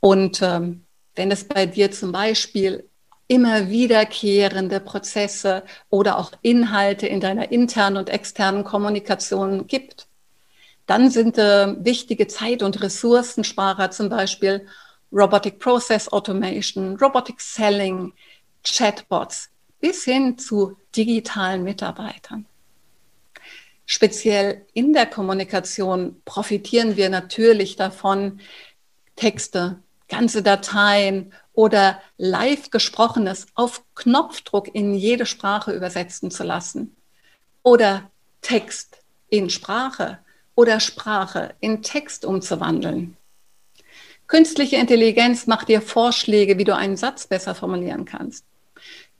Und 0.00 0.42
ähm, 0.42 0.84
wenn 1.14 1.30
es 1.30 1.48
bei 1.48 1.64
dir 1.64 1.90
zum 1.92 2.12
Beispiel 2.12 2.90
immer 3.26 3.70
wiederkehrende 3.70 4.80
Prozesse 4.80 5.64
oder 5.88 6.18
auch 6.18 6.32
Inhalte 6.42 7.06
in 7.06 7.20
deiner 7.20 7.52
internen 7.52 7.96
und 7.96 8.10
externen 8.10 8.62
Kommunikation 8.62 9.66
gibt, 9.66 10.08
dann 10.84 11.10
sind 11.10 11.38
äh, 11.38 11.74
wichtige 11.82 12.26
Zeit- 12.26 12.62
und 12.62 12.82
Ressourcensparer 12.82 13.90
zum 13.92 14.10
Beispiel 14.10 14.66
Robotic 15.10 15.58
Process 15.58 16.12
Automation, 16.12 16.98
Robotic 16.98 17.40
Selling, 17.40 18.12
Chatbots 18.62 19.48
bis 19.80 20.04
hin 20.04 20.38
zu 20.38 20.76
digitalen 20.96 21.64
Mitarbeitern. 21.64 22.46
Speziell 23.86 24.66
in 24.74 24.92
der 24.92 25.06
Kommunikation 25.06 26.20
profitieren 26.24 26.96
wir 26.96 27.08
natürlich 27.08 27.76
davon, 27.76 28.40
Texte, 29.16 29.78
ganze 30.08 30.42
Dateien 30.42 31.32
oder 31.52 32.00
live 32.16 32.70
gesprochenes 32.70 33.46
auf 33.54 33.82
Knopfdruck 33.94 34.74
in 34.74 34.94
jede 34.94 35.26
Sprache 35.26 35.72
übersetzen 35.72 36.30
zu 36.30 36.44
lassen 36.44 36.96
oder 37.62 38.10
Text 38.42 38.98
in 39.28 39.50
Sprache 39.50 40.18
oder 40.54 40.80
Sprache 40.80 41.54
in 41.60 41.82
Text 41.82 42.24
umzuwandeln. 42.24 43.16
Künstliche 44.26 44.76
Intelligenz 44.76 45.46
macht 45.46 45.68
dir 45.68 45.80
Vorschläge, 45.80 46.58
wie 46.58 46.64
du 46.64 46.76
einen 46.76 46.96
Satz 46.96 47.26
besser 47.26 47.54
formulieren 47.54 48.04
kannst. 48.04 48.44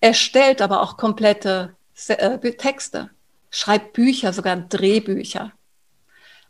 Erstellt 0.01 0.63
aber 0.63 0.83
auch 0.83 0.97
komplette 0.97 1.75
äh, 2.09 2.39
Texte, 2.53 3.11
schreibt 3.51 3.93
Bücher, 3.95 4.33
sogar 4.33 4.57
Drehbücher. 4.57 5.53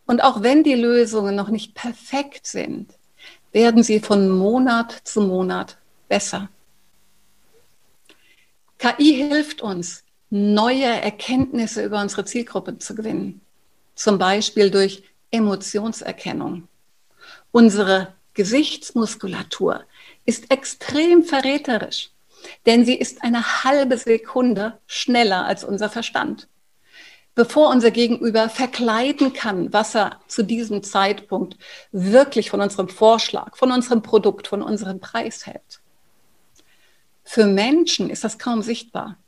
Und 0.06 0.22
auch 0.22 0.42
wenn 0.42 0.64
die 0.64 0.74
Lösungen 0.74 1.34
noch 1.34 1.48
nicht 1.48 1.74
perfekt 1.74 2.46
sind, 2.46 2.94
werden 3.52 3.82
sie 3.82 4.00
von 4.00 4.28
Monat 4.28 4.92
zu 5.04 5.20
Monat 5.20 5.78
besser. 6.08 6.48
KI 8.78 9.28
hilft 9.28 9.60
uns, 9.60 10.04
neue 10.30 10.84
Erkenntnisse 10.84 11.84
über 11.84 12.00
unsere 12.00 12.24
Zielgruppe 12.24 12.78
zu 12.78 12.94
gewinnen, 12.94 13.40
zum 13.94 14.18
Beispiel 14.18 14.70
durch 14.70 15.02
Emotionserkennung. 15.30 16.68
Unsere 17.50 18.14
Gesichtsmuskulatur 18.34 19.84
ist 20.24 20.50
extrem 20.50 21.24
verräterisch. 21.24 22.10
Denn 22.66 22.84
sie 22.84 22.96
ist 22.96 23.22
eine 23.22 23.64
halbe 23.64 23.96
Sekunde 23.96 24.78
schneller 24.86 25.44
als 25.44 25.64
unser 25.64 25.88
Verstand. 25.88 26.48
Bevor 27.34 27.70
unser 27.70 27.92
Gegenüber 27.92 28.48
verkleiden 28.48 29.32
kann, 29.32 29.72
was 29.72 29.94
er 29.94 30.18
zu 30.26 30.42
diesem 30.42 30.82
Zeitpunkt 30.82 31.56
wirklich 31.92 32.50
von 32.50 32.60
unserem 32.60 32.88
Vorschlag, 32.88 33.56
von 33.56 33.70
unserem 33.70 34.02
Produkt, 34.02 34.48
von 34.48 34.60
unserem 34.60 34.98
Preis 34.98 35.46
hält. 35.46 35.80
Für 37.22 37.46
Menschen 37.46 38.10
ist 38.10 38.24
das 38.24 38.38
kaum 38.38 38.62
sichtbar. 38.62 39.18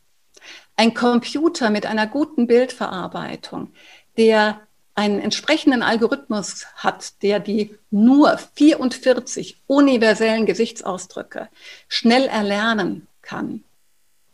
Ein 0.74 0.94
Computer 0.94 1.70
mit 1.70 1.86
einer 1.86 2.06
guten 2.06 2.46
Bildverarbeitung, 2.46 3.72
der 4.16 4.60
einen 4.94 5.20
entsprechenden 5.20 5.82
Algorithmus 5.82 6.66
hat, 6.76 7.22
der 7.22 7.40
die 7.40 7.78
nur 7.90 8.38
44 8.56 9.62
universellen 9.66 10.46
Gesichtsausdrücke 10.46 11.48
schnell 11.88 12.26
erlernen 12.26 13.06
kann, 13.30 13.62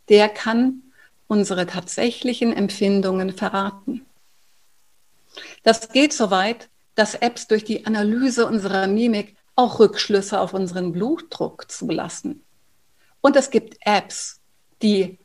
der 0.09 0.31
kann 0.31 0.83
unsere 1.29 1.67
tatsächlichen 1.67 2.53
Empfindungen 2.53 3.33
verraten. 3.33 4.07
Das 5.63 5.91
geht 5.91 6.15
so 6.15 6.31
weit, 6.31 6.71
dass 6.95 7.15
Apps 7.15 7.47
durch 7.47 7.65
die 7.65 7.85
Analyse 7.85 8.47
unserer 8.47 8.87
Mimik 8.87 9.37
auch 9.55 9.81
Rückschlüsse 9.81 10.41
auf 10.41 10.55
unseren 10.55 10.93
Blutdruck 10.93 11.71
zulassen. 11.71 12.43
Und 13.21 13.37
es 13.37 13.51
gibt 13.51 13.77
Apps, 13.81 14.41
die 14.83 15.19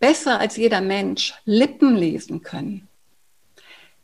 besser 0.00 0.40
als 0.40 0.56
jeder 0.56 0.80
Mensch 0.80 1.34
Lippen 1.44 1.94
lesen 1.94 2.42
können. 2.42 2.88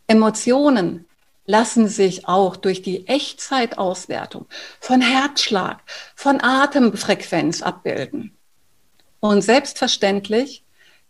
Emotionen 0.06 1.06
lassen 1.44 1.88
sich 1.88 2.28
auch 2.28 2.54
durch 2.56 2.82
die 2.82 3.08
Echtzeitauswertung 3.08 4.46
von 4.80 5.00
Herzschlag, 5.00 5.80
von 6.14 6.40
Atemfrequenz 6.40 7.62
abbilden. 7.62 8.37
Und 9.20 9.42
selbstverständlich 9.42 10.64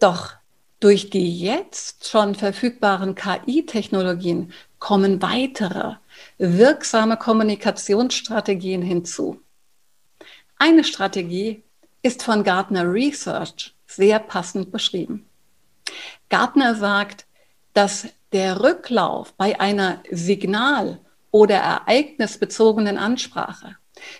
Doch 0.00 0.32
durch 0.80 1.10
die 1.10 1.38
jetzt 1.38 2.08
schon 2.08 2.34
verfügbaren 2.34 3.14
KI-Technologien 3.14 4.52
kommen 4.78 5.22
weitere 5.22 5.96
wirksame 6.38 7.16
Kommunikationsstrategien 7.16 8.82
hinzu. 8.82 9.40
Eine 10.58 10.84
Strategie 10.84 11.62
ist 12.02 12.22
von 12.22 12.42
Gartner 12.42 12.92
Research 12.92 13.71
sehr 13.96 14.18
passend 14.18 14.72
beschrieben. 14.72 15.28
Gartner 16.28 16.74
sagt, 16.74 17.26
dass 17.74 18.08
der 18.32 18.62
Rücklauf 18.62 19.34
bei 19.34 19.60
einer 19.60 20.02
signal- 20.10 20.98
oder 21.30 21.56
ereignisbezogenen 21.56 22.98
Ansprache 22.98 23.76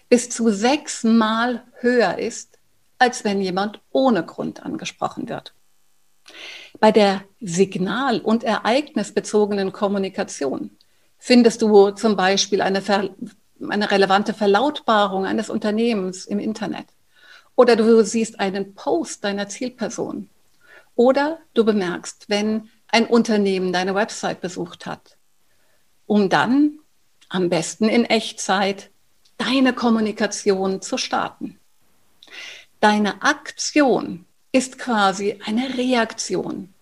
bis 0.08 0.30
zu 0.30 0.50
sechsmal 0.50 1.64
höher 1.80 2.18
ist, 2.18 2.58
als 2.98 3.24
wenn 3.24 3.40
jemand 3.40 3.80
ohne 3.90 4.24
Grund 4.24 4.62
angesprochen 4.62 5.28
wird. 5.28 5.54
Bei 6.78 6.92
der 6.92 7.22
signal- 7.40 8.20
und 8.20 8.44
ereignisbezogenen 8.44 9.72
Kommunikation 9.72 10.70
findest 11.18 11.62
du 11.62 11.90
zum 11.90 12.16
Beispiel 12.16 12.60
eine, 12.60 12.82
eine 13.68 13.90
relevante 13.90 14.34
Verlautbarung 14.34 15.26
eines 15.26 15.50
Unternehmens 15.50 16.24
im 16.26 16.38
Internet. 16.38 16.86
Oder 17.62 17.76
du 17.76 18.04
siehst 18.04 18.40
einen 18.40 18.74
Post 18.74 19.22
deiner 19.22 19.48
Zielperson. 19.48 20.28
Oder 20.96 21.38
du 21.54 21.64
bemerkst, 21.64 22.24
wenn 22.26 22.68
ein 22.88 23.06
Unternehmen 23.06 23.72
deine 23.72 23.94
Website 23.94 24.40
besucht 24.40 24.84
hat, 24.84 25.16
um 26.06 26.28
dann 26.28 26.80
am 27.28 27.50
besten 27.50 27.88
in 27.88 28.04
Echtzeit 28.04 28.90
deine 29.38 29.74
Kommunikation 29.74 30.82
zu 30.82 30.98
starten. 30.98 31.60
Deine 32.80 33.22
Aktion 33.22 34.24
ist 34.50 34.76
quasi 34.76 35.38
eine 35.46 35.78
Reaktion, 35.78 36.74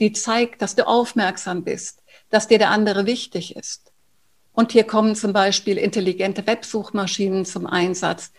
die 0.00 0.12
zeigt, 0.12 0.60
dass 0.60 0.74
du 0.74 0.86
aufmerksam 0.86 1.64
bist, 1.64 2.02
dass 2.28 2.46
dir 2.46 2.58
der 2.58 2.72
andere 2.72 3.06
wichtig 3.06 3.56
ist. 3.56 3.90
Und 4.52 4.72
hier 4.72 4.84
kommen 4.84 5.16
zum 5.16 5.32
Beispiel 5.32 5.78
intelligente 5.78 6.46
Websuchmaschinen 6.46 7.46
zum 7.46 7.66
Einsatz, 7.66 8.32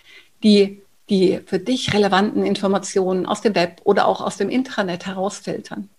die 0.43 0.83
die 1.09 1.39
für 1.45 1.59
dich 1.59 1.93
relevanten 1.93 2.45
Informationen 2.45 3.25
aus 3.25 3.41
dem 3.41 3.55
Web 3.55 3.81
oder 3.83 4.07
auch 4.07 4.21
aus 4.21 4.37
dem 4.37 4.49
Intranet 4.49 5.05
herausfiltern. 5.05 5.89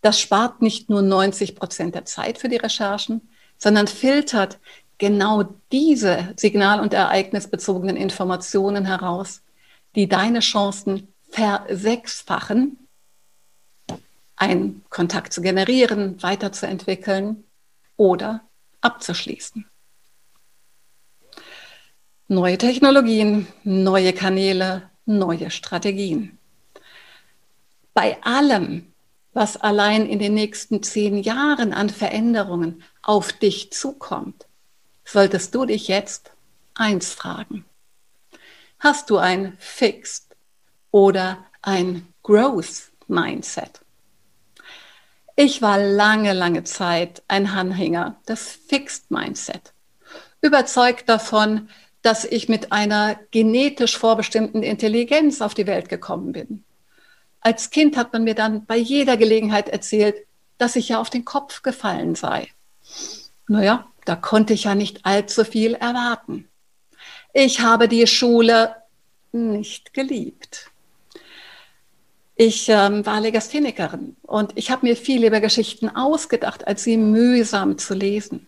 Das 0.00 0.20
spart 0.20 0.62
nicht 0.62 0.90
nur 0.90 1.02
90 1.02 1.56
Prozent 1.56 1.94
der 1.94 2.04
Zeit 2.04 2.38
für 2.38 2.48
die 2.48 2.56
Recherchen, 2.56 3.28
sondern 3.56 3.88
filtert 3.88 4.58
genau 4.98 5.44
diese 5.72 6.34
signal- 6.36 6.80
und 6.80 6.94
ereignisbezogenen 6.94 7.96
Informationen 7.96 8.84
heraus, 8.84 9.42
die 9.94 10.08
deine 10.08 10.40
Chancen 10.40 11.12
versechsfachen, 11.30 12.88
einen 14.36 14.84
Kontakt 14.88 15.32
zu 15.32 15.40
generieren, 15.40 16.22
weiterzuentwickeln 16.22 17.44
oder 17.96 18.42
abzuschließen. 18.80 19.67
Neue 22.30 22.58
Technologien, 22.58 23.46
neue 23.64 24.12
Kanäle, 24.12 24.90
neue 25.06 25.50
Strategien. 25.50 26.36
Bei 27.94 28.22
allem, 28.22 28.92
was 29.32 29.56
allein 29.56 30.04
in 30.04 30.18
den 30.18 30.34
nächsten 30.34 30.82
zehn 30.82 31.16
Jahren 31.16 31.72
an 31.72 31.88
Veränderungen 31.88 32.82
auf 33.00 33.32
dich 33.32 33.72
zukommt, 33.72 34.44
solltest 35.06 35.54
du 35.54 35.64
dich 35.64 35.88
jetzt 35.88 36.32
eins 36.74 37.14
fragen. 37.14 37.64
Hast 38.78 39.08
du 39.08 39.16
ein 39.16 39.56
Fixed 39.58 40.36
oder 40.90 41.46
ein 41.62 42.12
Growth 42.22 42.90
Mindset? 43.06 43.80
Ich 45.34 45.62
war 45.62 45.78
lange, 45.78 46.34
lange 46.34 46.64
Zeit 46.64 47.22
ein 47.26 47.46
Anhänger 47.46 48.20
des 48.28 48.50
Fixed 48.68 49.10
Mindset. 49.10 49.72
Überzeugt 50.42 51.08
davon, 51.08 51.70
dass 52.02 52.24
ich 52.24 52.48
mit 52.48 52.72
einer 52.72 53.18
genetisch 53.30 53.96
vorbestimmten 53.96 54.62
Intelligenz 54.62 55.40
auf 55.40 55.54
die 55.54 55.66
Welt 55.66 55.88
gekommen 55.88 56.32
bin. 56.32 56.64
Als 57.40 57.70
Kind 57.70 57.96
hat 57.96 58.12
man 58.12 58.24
mir 58.24 58.34
dann 58.34 58.66
bei 58.66 58.76
jeder 58.76 59.16
Gelegenheit 59.16 59.68
erzählt, 59.68 60.16
dass 60.58 60.76
ich 60.76 60.90
ja 60.90 61.00
auf 61.00 61.10
den 61.10 61.24
Kopf 61.24 61.62
gefallen 61.62 62.14
sei. 62.14 62.48
Naja, 63.46 63.86
da 64.04 64.16
konnte 64.16 64.54
ich 64.54 64.64
ja 64.64 64.74
nicht 64.74 65.04
allzu 65.04 65.44
viel 65.44 65.74
erwarten. 65.74 66.48
Ich 67.32 67.60
habe 67.60 67.88
die 67.88 68.06
Schule 68.06 68.74
nicht 69.32 69.94
geliebt. 69.94 70.70
Ich 72.36 72.68
ähm, 72.68 73.04
war 73.04 73.20
Legasthenikerin 73.20 74.16
und 74.22 74.52
ich 74.54 74.70
habe 74.70 74.86
mir 74.86 74.96
viel 74.96 75.24
über 75.24 75.40
Geschichten 75.40 75.88
ausgedacht, 75.88 76.66
als 76.66 76.84
sie 76.84 76.96
mühsam 76.96 77.78
zu 77.78 77.94
lesen. 77.94 78.46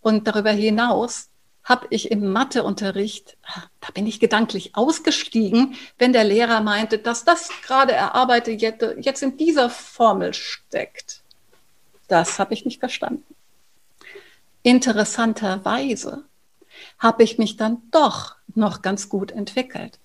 Und 0.00 0.26
darüber 0.26 0.50
hinaus 0.50 1.28
habe 1.64 1.86
ich 1.90 2.10
im 2.10 2.32
Matheunterricht, 2.32 3.36
da 3.80 3.88
bin 3.94 4.06
ich 4.06 4.18
gedanklich 4.18 4.74
ausgestiegen, 4.74 5.76
wenn 5.98 6.12
der 6.12 6.24
Lehrer 6.24 6.60
meinte, 6.60 6.98
dass 6.98 7.24
das 7.24 7.50
gerade 7.62 7.92
erarbeitet 7.92 8.60
jetzt 8.60 9.22
in 9.22 9.36
dieser 9.36 9.70
Formel 9.70 10.34
steckt. 10.34 11.22
Das 12.08 12.38
habe 12.38 12.54
ich 12.54 12.64
nicht 12.64 12.80
verstanden. 12.80 13.24
Interessanterweise 14.62 16.24
habe 16.98 17.22
ich 17.22 17.38
mich 17.38 17.56
dann 17.56 17.82
doch 17.90 18.36
noch 18.54 18.82
ganz 18.82 19.08
gut 19.08 19.30
entwickelt. 19.30 19.98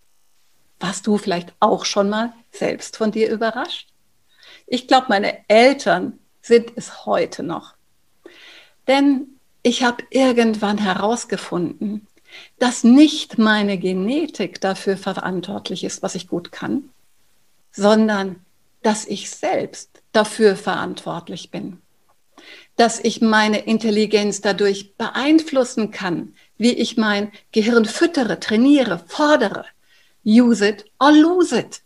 Warst 0.80 1.08
du 1.08 1.17
vielleicht 1.17 1.54
auch 1.60 1.86
schon 1.86 2.10
mal 2.10 2.34
selbst 2.52 2.98
von 2.98 3.12
dir 3.12 3.32
überrascht? 3.32 3.89
Ich 4.67 4.88
glaube, 4.88 5.08
meine 5.10 5.48
Eltern 5.50 6.20
sind 6.41 6.72
es 6.76 7.06
heute 7.06 7.41
noch. 7.41 7.74
Denn 8.88 9.37
ich 9.68 9.84
habe 9.84 10.06
irgendwann 10.12 10.78
herausgefunden, 10.78 12.08
dass 12.58 12.86
nicht 12.86 13.38
meine 13.38 13.78
Genetik 13.78 14.62
dafür 14.62 14.96
verantwortlich 14.96 15.84
ist, 15.84 16.02
was 16.02 16.16
ich 16.16 16.30
gut 16.30 16.54
kann, 16.54 16.90
sondern 17.74 18.38
dass 18.82 19.06
ich 19.06 19.30
selbst 19.30 20.02
dafür 20.14 20.56
verantwortlich 20.56 21.52
bin. 21.52 21.82
Dass 22.78 23.02
ich 23.02 23.20
meine 23.20 23.60
Intelligenz 23.60 24.40
dadurch 24.40 24.96
beeinflussen 24.96 25.92
kann, 25.92 26.34
wie 26.58 26.74
ich 26.74 26.96
mein 26.96 27.34
Gehirn 27.52 27.84
füttere, 27.84 28.40
trainiere, 28.40 29.04
fordere. 29.06 29.66
Use 30.26 30.66
it 30.66 30.86
or 30.98 31.12
lose 31.12 31.60
it. 31.60 31.82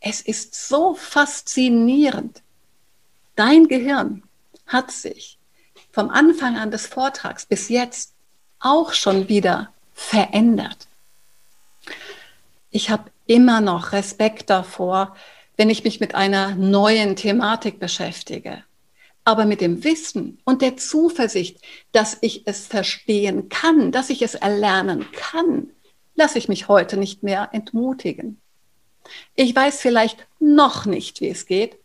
Es 0.00 0.22
ist 0.22 0.54
so 0.54 0.94
faszinierend. 0.94 2.42
Dein 3.36 3.68
Gehirn 3.68 4.22
hat 4.66 4.90
sich 4.90 5.38
vom 5.94 6.10
Anfang 6.10 6.56
an 6.56 6.72
des 6.72 6.88
Vortrags 6.88 7.46
bis 7.46 7.68
jetzt 7.68 8.14
auch 8.58 8.92
schon 8.92 9.28
wieder 9.28 9.72
verändert. 9.94 10.88
Ich 12.72 12.90
habe 12.90 13.12
immer 13.26 13.60
noch 13.60 13.92
Respekt 13.92 14.50
davor, 14.50 15.14
wenn 15.56 15.70
ich 15.70 15.84
mich 15.84 16.00
mit 16.00 16.16
einer 16.16 16.56
neuen 16.56 17.14
Thematik 17.14 17.78
beschäftige. 17.78 18.64
Aber 19.22 19.44
mit 19.44 19.60
dem 19.60 19.84
Wissen 19.84 20.40
und 20.44 20.62
der 20.62 20.76
Zuversicht, 20.76 21.60
dass 21.92 22.18
ich 22.20 22.42
es 22.44 22.66
verstehen 22.66 23.48
kann, 23.48 23.92
dass 23.92 24.10
ich 24.10 24.20
es 24.20 24.34
erlernen 24.34 25.06
kann, 25.12 25.70
lasse 26.16 26.38
ich 26.38 26.48
mich 26.48 26.66
heute 26.66 26.96
nicht 26.96 27.22
mehr 27.22 27.50
entmutigen. 27.52 28.40
Ich 29.36 29.54
weiß 29.54 29.80
vielleicht 29.80 30.26
noch 30.40 30.86
nicht, 30.86 31.20
wie 31.20 31.28
es 31.28 31.46
geht, 31.46 31.76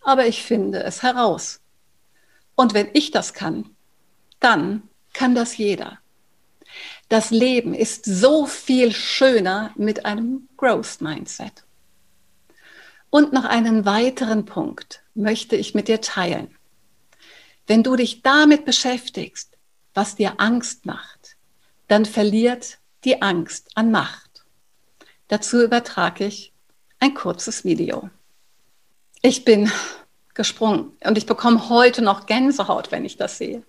aber 0.00 0.26
ich 0.26 0.42
finde 0.42 0.82
es 0.82 1.02
heraus. 1.02 1.59
Und 2.54 2.74
wenn 2.74 2.88
ich 2.92 3.10
das 3.10 3.34
kann, 3.34 3.74
dann 4.38 4.82
kann 5.12 5.34
das 5.34 5.56
jeder. 5.56 5.98
Das 7.08 7.30
Leben 7.30 7.74
ist 7.74 8.04
so 8.04 8.46
viel 8.46 8.92
schöner 8.92 9.72
mit 9.76 10.04
einem 10.04 10.48
Growth 10.56 11.00
Mindset. 11.00 11.64
Und 13.10 13.32
noch 13.32 13.44
einen 13.44 13.84
weiteren 13.84 14.44
Punkt 14.44 15.02
möchte 15.14 15.56
ich 15.56 15.74
mit 15.74 15.88
dir 15.88 16.00
teilen. 16.00 16.56
Wenn 17.66 17.82
du 17.82 17.96
dich 17.96 18.22
damit 18.22 18.64
beschäftigst, 18.64 19.56
was 19.94 20.14
dir 20.14 20.34
Angst 20.38 20.86
macht, 20.86 21.36
dann 21.88 22.04
verliert 22.04 22.78
die 23.04 23.20
Angst 23.20 23.70
an 23.74 23.90
Macht. 23.90 24.44
Dazu 25.28 25.62
übertrage 25.62 26.26
ich 26.26 26.52
ein 27.00 27.14
kurzes 27.14 27.64
Video. 27.64 28.10
Ich 29.22 29.44
bin 29.44 29.70
gesprungen. 30.40 30.92
Und 31.04 31.18
ich 31.18 31.26
bekomme 31.26 31.68
heute 31.68 32.00
noch 32.00 32.24
Gänsehaut, 32.24 32.90
wenn 32.90 33.04
ich 33.04 33.18
das 33.18 33.36
sehe. 33.36 33.62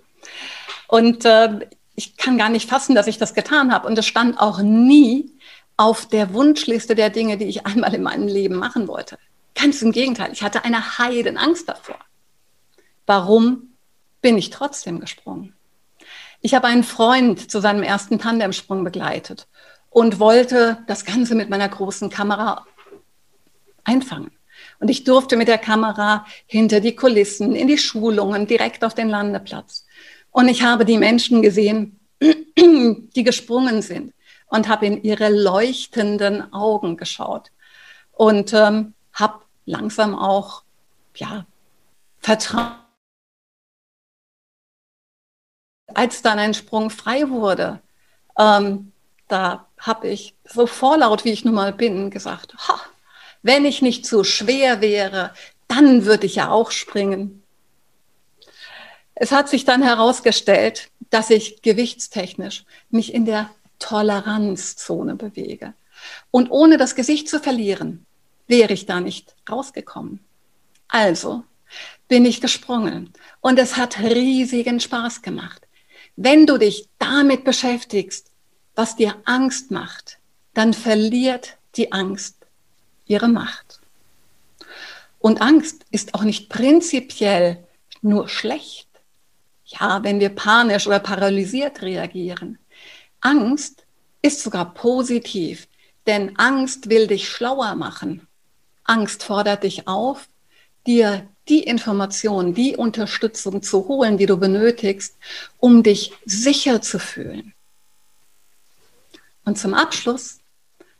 Und 0.87 1.25
äh, 1.25 1.67
ich 1.95 2.15
kann 2.15 2.37
gar 2.37 2.47
nicht 2.47 2.69
fassen, 2.69 2.95
dass 2.95 3.07
ich 3.07 3.17
das 3.17 3.33
getan 3.33 3.73
habe. 3.73 3.87
Und 3.89 3.97
es 3.97 4.07
stand 4.07 4.39
auch 4.39 4.61
nie 4.61 5.37
auf 5.75 6.05
der 6.05 6.33
Wunschliste 6.33 6.95
der 6.95 7.09
Dinge, 7.09 7.37
die 7.37 7.45
ich 7.45 7.65
einmal 7.65 7.93
in 7.93 8.03
meinem 8.03 8.29
Leben 8.29 8.55
machen 8.55 8.87
wollte. 8.87 9.19
Ganz 9.53 9.81
im 9.81 9.91
Gegenteil, 9.91 10.31
ich 10.31 10.43
hatte 10.43 10.63
eine 10.63 10.97
Heidenangst 10.97 11.67
davor. 11.67 11.99
Warum 13.05 13.73
bin 14.21 14.37
ich 14.37 14.49
trotzdem 14.49 15.01
gesprungen? 15.01 15.53
Ich 16.39 16.53
habe 16.55 16.67
einen 16.67 16.85
Freund 16.85 17.51
zu 17.51 17.59
seinem 17.59 17.83
ersten 17.83 18.17
Tandemsprung 18.17 18.85
begleitet 18.85 19.47
und 19.89 20.19
wollte 20.19 20.77
das 20.87 21.03
Ganze 21.03 21.35
mit 21.35 21.49
meiner 21.49 21.67
großen 21.67 22.09
Kamera 22.09 22.65
einfangen. 23.83 24.31
Und 24.81 24.89
ich 24.89 25.03
durfte 25.03 25.37
mit 25.37 25.47
der 25.47 25.59
Kamera 25.59 26.25
hinter 26.47 26.79
die 26.79 26.95
Kulissen, 26.95 27.55
in 27.55 27.67
die 27.67 27.77
Schulungen, 27.77 28.47
direkt 28.47 28.83
auf 28.83 28.95
den 28.95 29.09
Landeplatz. 29.09 29.85
Und 30.31 30.47
ich 30.47 30.63
habe 30.63 30.85
die 30.85 30.97
Menschen 30.97 31.43
gesehen, 31.43 31.99
die 32.19 33.23
gesprungen 33.23 33.83
sind 33.83 34.11
und 34.47 34.67
habe 34.67 34.87
in 34.87 35.03
ihre 35.03 35.29
leuchtenden 35.29 36.51
Augen 36.51 36.97
geschaut 36.97 37.51
und 38.13 38.53
ähm, 38.53 38.95
habe 39.13 39.41
langsam 39.65 40.17
auch 40.17 40.63
ja, 41.15 41.45
Vertrauen. 42.17 42.73
Als 45.93 46.23
dann 46.23 46.39
ein 46.39 46.55
Sprung 46.55 46.89
frei 46.89 47.29
wurde, 47.29 47.81
ähm, 48.35 48.93
da 49.27 49.67
habe 49.77 50.07
ich 50.07 50.33
so 50.43 50.65
vorlaut, 50.65 51.23
wie 51.23 51.31
ich 51.31 51.45
nun 51.45 51.53
mal 51.53 51.71
bin, 51.71 52.09
gesagt, 52.09 52.55
ha, 52.67 52.81
wenn 53.43 53.65
ich 53.65 53.81
nicht 53.81 54.05
so 54.05 54.23
schwer 54.23 54.81
wäre, 54.81 55.33
dann 55.67 56.05
würde 56.05 56.25
ich 56.25 56.35
ja 56.35 56.49
auch 56.51 56.71
springen. 56.71 57.43
Es 59.15 59.31
hat 59.31 59.49
sich 59.49 59.65
dann 59.65 59.83
herausgestellt, 59.83 60.89
dass 61.09 61.29
ich 61.29 61.61
gewichtstechnisch 61.61 62.65
mich 62.89 63.13
in 63.13 63.25
der 63.25 63.49
Toleranzzone 63.79 65.15
bewege. 65.15 65.73
Und 66.31 66.49
ohne 66.51 66.77
das 66.77 66.95
Gesicht 66.95 67.29
zu 67.29 67.39
verlieren, 67.39 68.05
wäre 68.47 68.73
ich 68.73 68.85
da 68.85 68.99
nicht 68.99 69.35
rausgekommen. 69.49 70.19
Also 70.87 71.43
bin 72.07 72.25
ich 72.25 72.41
gesprungen 72.41 73.13
und 73.39 73.57
es 73.59 73.77
hat 73.77 73.99
riesigen 73.99 74.79
Spaß 74.79 75.21
gemacht. 75.21 75.67
Wenn 76.15 76.45
du 76.45 76.57
dich 76.57 76.89
damit 76.99 77.43
beschäftigst, 77.43 78.31
was 78.75 78.95
dir 78.95 79.15
Angst 79.25 79.71
macht, 79.71 80.19
dann 80.53 80.73
verliert 80.73 81.57
die 81.75 81.91
Angst 81.91 82.40
ihre 83.11 83.27
Macht. 83.27 83.79
Und 85.19 85.41
Angst 85.41 85.85
ist 85.91 86.15
auch 86.15 86.23
nicht 86.23 86.49
prinzipiell 86.49 87.63
nur 88.01 88.27
schlecht. 88.27 88.87
Ja, 89.65 90.03
wenn 90.03 90.19
wir 90.19 90.29
panisch 90.29 90.87
oder 90.87 90.99
paralysiert 90.99 91.81
reagieren. 91.81 92.57
Angst 93.19 93.85
ist 94.21 94.41
sogar 94.41 94.73
positiv, 94.73 95.67
denn 96.07 96.37
Angst 96.37 96.89
will 96.89 97.07
dich 97.07 97.29
schlauer 97.29 97.75
machen. 97.75 98.27
Angst 98.83 99.23
fordert 99.23 99.63
dich 99.63 99.87
auf, 99.87 100.27
dir 100.87 101.27
die 101.47 101.63
Information, 101.63 102.53
die 102.53 102.75
Unterstützung 102.75 103.61
zu 103.61 103.87
holen, 103.87 104.17
die 104.17 104.25
du 104.25 104.37
benötigst, 104.37 105.17
um 105.59 105.83
dich 105.83 106.13
sicher 106.25 106.81
zu 106.81 106.97
fühlen. 106.97 107.53
Und 109.45 109.57
zum 109.57 109.73
Abschluss 109.73 110.39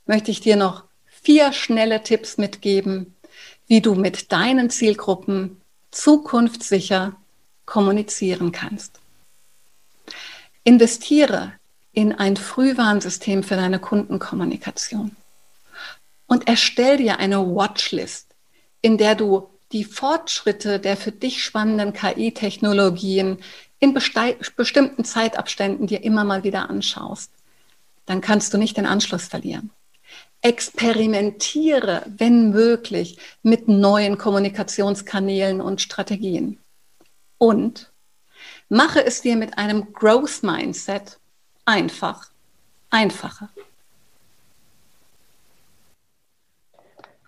möchte 0.06 0.32
ich 0.32 0.42
dir 0.42 0.56
noch 0.56 0.84
vier 1.22 1.54
schnelle 1.54 2.04
Tipps 2.04 2.38
mitgeben, 2.38 3.16
wie 3.68 3.82
du 3.82 3.96
mit 3.96 4.32
deinen 4.32 4.70
Zielgruppen 4.70 5.62
zukunftssicher 5.92 7.16
kommunizieren 7.66 8.52
kannst. 8.52 9.00
Investiere 10.64 11.54
in 11.94 12.14
ein 12.14 12.38
Frühwarnsystem 12.38 13.44
für 13.44 13.56
deine 13.56 13.80
Kundenkommunikation 13.80 15.16
und 16.28 16.48
erstell 16.48 16.98
dir 16.98 17.20
eine 17.20 17.40
Watchlist, 17.56 18.28
in 18.82 18.98
der 18.98 19.16
du 19.16 19.50
die 19.72 19.84
Fortschritte 19.84 20.80
der 20.80 20.98
für 20.98 21.12
dich 21.12 21.44
spannenden 21.44 21.94
KI-Technologien 21.94 23.38
in 23.80 23.94
bestimmten 23.94 25.04
Zeitabständen 25.04 25.88
dir 25.88 26.04
immer 26.04 26.24
mal 26.24 26.44
wieder 26.44 26.70
anschaust. 26.70 27.32
Dann 28.06 28.22
kannst 28.22 28.54
du 28.54 28.58
nicht 28.58 28.78
den 28.78 28.86
Anschluss 28.86 29.28
verlieren 29.28 29.72
experimentiere, 30.42 32.04
wenn 32.18 32.50
möglich, 32.50 33.18
mit 33.44 33.68
neuen 33.68 34.18
Kommunikationskanälen 34.18 35.62
und 35.62 35.82
Strategien. 35.82 36.60
Und 37.38 37.92
mache 38.70 39.06
es 39.06 39.22
dir 39.22 39.36
mit 39.36 39.58
einem 39.58 39.94
Growth 39.94 40.44
Mindset 40.44 41.20
einfach, 41.66 42.30
einfacher. 42.90 43.50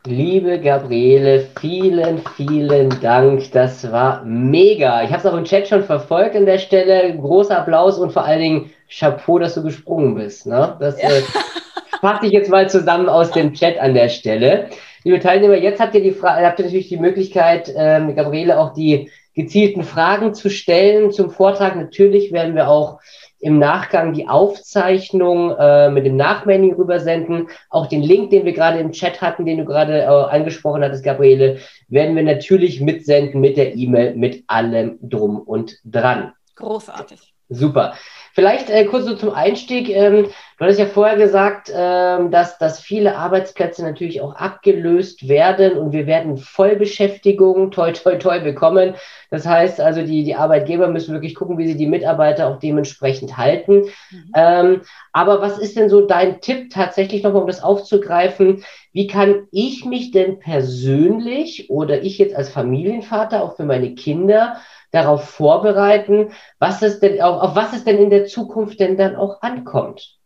Liebe 0.06 0.60
Gabriele, 0.60 1.48
vielen, 1.58 2.22
vielen 2.36 2.90
Dank. 3.00 3.50
Das 3.54 3.90
war 3.90 4.26
mega. 4.26 5.02
Ich 5.04 5.12
habe 5.12 5.20
es 5.20 5.26
auch 5.26 5.38
im 5.38 5.46
Chat 5.46 5.70
schon 5.70 5.86
verfolgt 5.86 6.36
an 6.36 6.46
der 6.46 6.58
Stelle. 6.58 7.18
Großer 7.18 7.60
Applaus 7.60 7.98
und 7.98 8.12
vor 8.12 8.26
allen 8.26 8.42
Dingen 8.42 8.70
Chapeau, 8.90 9.40
dass 9.40 9.54
du 9.54 9.64
gesprungen 9.64 10.16
bist. 10.16 10.46
Ne? 10.46 10.76
Das, 10.82 11.02
ja. 11.02 11.08
äh, 11.08 11.24
fasse 12.04 12.26
ich 12.26 12.34
jetzt 12.34 12.50
mal 12.50 12.70
zusammen 12.70 13.08
aus 13.08 13.32
dem 13.32 13.54
Chat 13.54 13.80
an 13.80 13.94
der 13.94 14.10
Stelle. 14.10 14.68
Liebe 15.06 15.22
Teilnehmer, 15.22 15.56
jetzt 15.56 15.80
habt 15.80 15.96
ihr 15.96 16.04
die 16.04 16.12
Frage, 16.12 16.46
habt 16.46 16.60
ihr 16.60 16.66
natürlich 16.66 16.90
die 16.90 16.98
Möglichkeit, 16.98 17.74
ähm, 17.78 18.14
Gabriele 18.14 18.60
auch 18.60 18.74
die 18.74 19.10
gezielten 19.36 19.84
Fragen 19.84 20.34
zu 20.34 20.50
stellen 20.50 21.14
zum 21.14 21.30
Vortrag. 21.32 21.78
Natürlich 21.78 22.34
werden 22.34 22.56
wir 22.56 22.68
auch 22.68 23.00
im 23.40 23.58
Nachgang 23.58 24.12
die 24.12 24.28
Aufzeichnung 24.28 25.52
äh, 25.58 25.90
mit 25.92 26.06
dem 26.06 26.18
Nachmailing 26.18 26.74
rübersenden. 26.74 27.48
Auch 27.70 27.88
den 27.88 28.04
Link, 28.04 28.32
den 28.32 28.44
wir 28.44 28.52
gerade 28.52 28.80
im 28.80 28.92
Chat 28.92 29.22
hatten, 29.22 29.46
den 29.46 29.60
du 29.60 29.66
gerade 29.66 30.02
äh, 30.02 30.06
angesprochen 30.06 30.84
hattest, 30.84 31.06
Gabriele, 31.06 31.60
werden 31.88 32.18
wir 32.18 32.24
natürlich 32.24 32.82
mitsenden 32.82 33.40
mit 33.40 33.56
der 33.56 33.78
E-Mail, 33.78 34.16
mit 34.16 34.44
allem 34.48 35.00
drum 35.02 35.40
und 35.40 35.78
dran. 35.86 36.34
Großartig. 36.58 37.34
Super. 37.48 37.94
Vielleicht 38.34 38.72
äh, 38.72 38.86
kurz 38.86 39.06
so 39.06 39.16
zum 39.16 39.30
Einstieg. 39.30 39.90
Ähm, 39.90 40.24
du 40.24 40.60
hattest 40.60 40.80
ja 40.80 40.88
vorher 40.88 41.18
gesagt, 41.18 41.72
ähm, 41.74 42.32
dass, 42.32 42.58
dass 42.58 42.80
viele 42.80 43.16
Arbeitsplätze 43.16 43.84
natürlich 43.84 44.22
auch 44.22 44.34
abgelöst 44.34 45.28
werden 45.28 45.78
und 45.78 45.92
wir 45.92 46.08
werden 46.08 46.38
Vollbeschäftigung 46.38 47.70
toi 47.70 47.92
toi 47.92 48.16
toi 48.16 48.40
bekommen. 48.40 48.96
Das 49.30 49.46
heißt 49.46 49.80
also, 49.80 50.02
die, 50.02 50.24
die 50.24 50.34
Arbeitgeber 50.34 50.88
müssen 50.88 51.14
wirklich 51.14 51.36
gucken, 51.36 51.60
wie 51.60 51.68
sie 51.68 51.78
die 51.78 51.86
Mitarbeiter 51.86 52.48
auch 52.48 52.58
dementsprechend 52.58 53.38
halten. 53.38 53.84
Mhm. 54.10 54.32
Ähm, 54.36 54.82
aber 55.12 55.40
was 55.40 55.60
ist 55.60 55.78
denn 55.78 55.90
so 55.90 56.02
dein 56.02 56.42
Tipp 56.42 56.72
tatsächlich 56.72 57.22
nochmal, 57.22 57.44
um 57.44 57.48
das 57.48 57.62
aufzugreifen? 57.62 58.64
Wie 58.94 59.06
kann 59.06 59.48
ich 59.52 59.86
mich 59.86 60.10
denn 60.10 60.40
persönlich 60.40 61.70
oder 61.70 62.02
ich 62.02 62.18
jetzt 62.18 62.36
als 62.36 62.50
Familienvater 62.50 63.44
auch 63.44 63.58
für 63.58 63.66
meine 63.66 63.94
Kinder 63.94 64.58
darauf 64.94 65.28
vorbereiten, 65.28 66.32
was 66.60 66.82
es 66.82 67.00
denn, 67.00 67.22
auf, 67.22 67.42
auf 67.42 67.56
was 67.56 67.74
es 67.74 67.84
denn 67.84 67.98
in 67.98 68.12
der 68.12 68.28
Zukunft 68.28 68.80
denn 68.80 68.96
dann 68.96 69.16
auch 69.16 69.42
ankommt? 69.42 70.18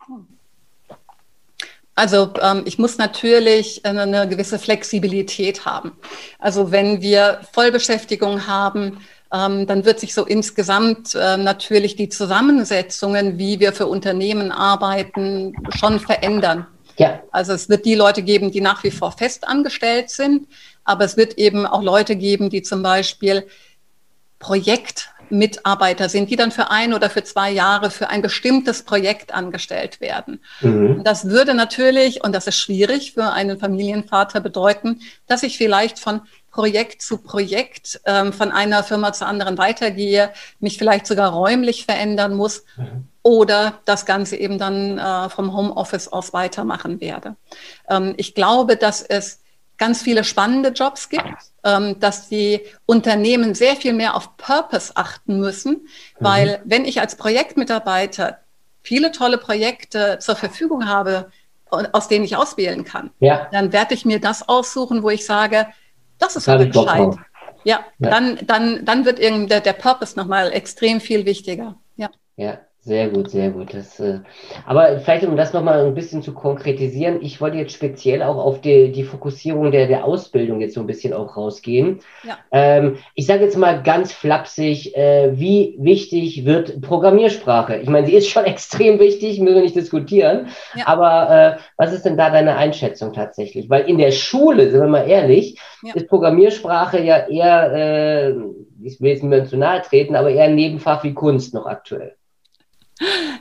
Also 1.96 2.30
ähm, 2.44 2.62
ich 2.66 2.78
muss 2.78 3.00
natürlich 3.00 3.84
eine, 3.86 4.02
eine, 4.02 4.28
gewisse 4.28 4.60
Flexibilität 4.60 5.66
haben. 5.66 5.94
Also 6.38 6.72
wenn 6.72 7.02
wir 7.02 7.40
Vollbeschäftigung 7.54 8.46
haben, 8.46 9.00
ähm, 9.34 9.66
dann 9.66 9.84
wird 9.84 10.00
sich 10.00 10.14
so 10.14 10.26
insgesamt 10.26 11.16
äh, 11.16 11.38
natürlich 11.38 11.96
die 11.96 12.10
Zusammensetzungen, 12.10 13.40
wie 13.40 13.60
wir 13.60 13.74
für 13.74 13.88
Unternehmen 13.88 14.52
arbeiten, 14.52 15.56
schon 15.76 16.00
verändern. 16.00 16.68
Ja. 16.98 17.22
Also 17.32 17.54
es 17.54 17.70
wird 17.70 17.86
die 17.86 17.96
Leute 17.96 18.22
geben, 18.22 18.52
die 18.52 18.62
nach 18.62 18.84
wie 18.84 18.92
vor 18.92 19.12
fest 19.12 19.48
angestellt 19.48 20.10
sind, 20.10 20.48
aber 20.84 21.06
es 21.06 21.16
wird 21.16 21.38
eben 21.38 21.66
auch 21.66 21.82
Leute 21.82 22.16
geben, 22.16 22.50
die 22.50 22.64
zum 22.64 22.84
Beispiel 22.84 23.48
Projektmitarbeiter 24.40 26.10
sind, 26.10 26.30
die 26.30 26.36
dann 26.36 26.52
für 26.52 26.70
ein 26.70 26.94
oder 26.94 27.10
für 27.10 27.24
zwei 27.24 27.52
Jahre 27.52 27.92
für 27.92 28.10
ein 28.10 28.22
bestimmtes 28.22 28.84
Projekt 28.84 29.34
angestellt 29.34 30.00
werden. 30.02 30.42
Mhm. 30.62 31.04
Das 31.04 31.26
würde 31.26 31.54
natürlich, 31.54 32.24
und 32.24 32.34
das 32.34 32.48
ist 32.48 32.58
schwierig 32.58 33.14
für 33.14 33.32
einen 33.32 33.60
Familienvater 33.60 34.40
bedeuten, 34.42 35.02
dass 35.28 35.44
ich 35.44 35.58
vielleicht 35.58 36.00
von 36.00 36.22
Projekt 36.58 37.04
zu 37.04 37.20
Projekt 37.20 38.02
ähm, 38.06 38.34
von 38.34 38.52
einer 38.52 38.84
Firma 38.84 39.14
zur 39.14 39.28
anderen 39.28 39.60
weitergehe, 39.60 40.32
mich 40.60 40.80
vielleicht 40.80 41.06
sogar 41.06 41.32
räumlich 41.32 41.86
verändern 41.86 42.34
muss 42.34 42.64
mhm. 42.78 43.08
oder 43.22 43.80
das 43.86 44.08
Ganze 44.08 44.38
eben 44.38 44.58
dann 44.58 44.98
äh, 44.98 45.30
vom 45.30 45.56
Homeoffice 45.56 46.08
aus 46.08 46.34
weitermachen 46.34 47.00
werde. 47.00 47.36
Ähm, 47.88 48.16
ich 48.18 48.34
glaube, 48.34 48.76
dass 48.76 49.04
es 49.04 49.42
ganz 49.78 50.02
viele 50.02 50.24
spannende 50.24 50.70
Jobs 50.70 51.10
gibt, 51.10 51.26
ähm, 51.64 52.00
dass 52.00 52.30
die 52.30 52.62
Unternehmen 52.86 53.54
sehr 53.54 53.76
viel 53.76 53.94
mehr 53.94 54.16
auf 54.16 54.38
Purpose 54.38 54.94
achten 54.96 55.40
müssen, 55.40 55.72
mhm. 55.74 55.80
weil 56.20 56.62
wenn 56.66 56.86
ich 56.86 57.00
als 57.00 57.16
Projektmitarbeiter 57.16 58.40
viele 58.82 59.12
tolle 59.12 59.38
Projekte 59.38 60.18
zur 60.20 60.36
Verfügung 60.36 60.88
habe, 60.88 61.32
aus 61.70 62.08
denen 62.08 62.24
ich 62.24 62.38
auswählen 62.38 62.86
kann, 62.86 63.12
ja. 63.20 63.48
dann 63.52 63.74
werde 63.74 63.94
ich 63.94 64.06
mir 64.06 64.22
das 64.22 64.48
aussuchen, 64.48 65.04
wo 65.04 65.10
ich 65.10 65.26
sage, 65.26 65.68
das 66.18 66.36
ist 66.36 66.48
aber 66.48 66.66
gescheit. 66.66 67.18
Ja, 67.64 67.82
ja, 68.00 68.10
Dann, 68.10 68.40
dann, 68.46 68.86
dann 68.86 69.04
wird 69.04 69.20
irgendwie 69.20 69.48
der, 69.48 69.60
der 69.60 69.74
Purpose 69.74 70.18
nochmal 70.18 70.54
extrem 70.54 71.02
viel 71.02 71.26
wichtiger. 71.26 71.76
Ja. 71.98 72.10
ja. 72.38 72.60
Sehr 72.88 73.10
gut, 73.10 73.30
sehr 73.30 73.50
gut. 73.50 73.74
Das, 73.74 74.00
äh, 74.00 74.20
aber 74.66 75.00
vielleicht, 75.00 75.26
um 75.26 75.36
das 75.36 75.52
nochmal 75.52 75.86
ein 75.86 75.94
bisschen 75.94 76.22
zu 76.22 76.34
konkretisieren, 76.34 77.20
ich 77.22 77.42
wollte 77.42 77.58
jetzt 77.58 77.74
speziell 77.74 78.24
auch 78.24 78.38
auf 78.38 78.62
die, 78.62 78.94
die 78.94 79.04
Fokussierung 79.04 79.72
der, 79.72 79.88
der 79.88 80.06
Ausbildung 80.06 80.62
jetzt 80.62 80.76
so 80.76 80.80
ein 80.80 80.88
bisschen 80.88 81.12
auch 81.12 81.36
rausgehen. 81.36 82.00
Ja. 82.24 82.38
Ähm, 82.50 82.96
ich 83.14 83.26
sage 83.26 83.44
jetzt 83.44 83.58
mal 83.58 83.84
ganz 83.84 84.14
flapsig, 84.14 84.96
äh, 84.96 85.38
wie 85.38 85.76
wichtig 85.80 86.46
wird 86.46 86.80
Programmiersprache? 86.80 87.76
Ich 87.76 87.90
meine, 87.90 88.08
sie 88.08 88.14
ist 88.14 88.30
schon 88.30 88.46
extrem 88.54 89.00
wichtig, 89.00 89.42
müssen 89.42 89.56
wir 89.56 89.64
nicht 89.64 89.76
diskutieren. 89.76 90.48
Ja. 90.74 90.88
Aber 90.88 91.58
äh, 91.58 91.62
was 91.76 91.92
ist 91.92 92.06
denn 92.06 92.16
da 92.16 92.30
deine 92.30 92.56
Einschätzung 92.56 93.12
tatsächlich? 93.12 93.70
Weil 93.70 93.90
in 93.90 93.98
der 93.98 94.12
Schule, 94.12 94.72
sind 94.72 94.80
wir 94.80 94.88
mal 94.88 95.10
ehrlich, 95.10 95.60
ja. 95.84 95.94
ist 95.94 96.08
Programmiersprache 96.08 97.02
ja 97.02 97.28
eher, 97.28 97.74
äh, 97.74 98.32
ich 98.82 99.02
will 99.02 99.10
jetzt 99.10 99.24
nicht 99.24 99.30
mehr 99.30 99.44
zu 99.44 99.58
nahe 99.58 99.82
treten, 99.82 100.16
aber 100.16 100.30
eher 100.30 100.46
ein 100.46 100.56
Nebenfach 100.56 101.04
wie 101.04 101.14
Kunst 101.14 101.54
noch 101.54 101.66
aktuell. 101.66 102.17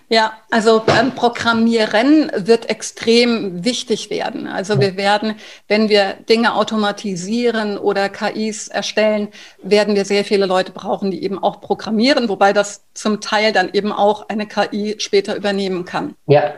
Ja, 0.08 0.34
also 0.50 0.82
ähm, 0.86 1.14
Programmieren 1.14 2.30
wird 2.36 2.68
extrem 2.68 3.64
wichtig 3.64 4.10
werden. 4.10 4.46
Also 4.46 4.80
wir 4.80 4.96
werden, 4.96 5.36
wenn 5.66 5.88
wir 5.88 6.14
Dinge 6.28 6.54
automatisieren 6.54 7.78
oder 7.78 8.08
KIs 8.08 8.68
erstellen, 8.68 9.28
werden 9.62 9.94
wir 9.94 10.04
sehr 10.04 10.24
viele 10.24 10.46
Leute 10.46 10.72
brauchen, 10.72 11.10
die 11.10 11.22
eben 11.24 11.42
auch 11.42 11.60
programmieren, 11.60 12.28
wobei 12.28 12.52
das 12.52 12.84
zum 12.92 13.20
Teil 13.20 13.52
dann 13.52 13.70
eben 13.72 13.92
auch 13.92 14.28
eine 14.28 14.46
KI 14.46 14.96
später 14.98 15.34
übernehmen 15.34 15.84
kann. 15.84 16.14
Ja. 16.26 16.54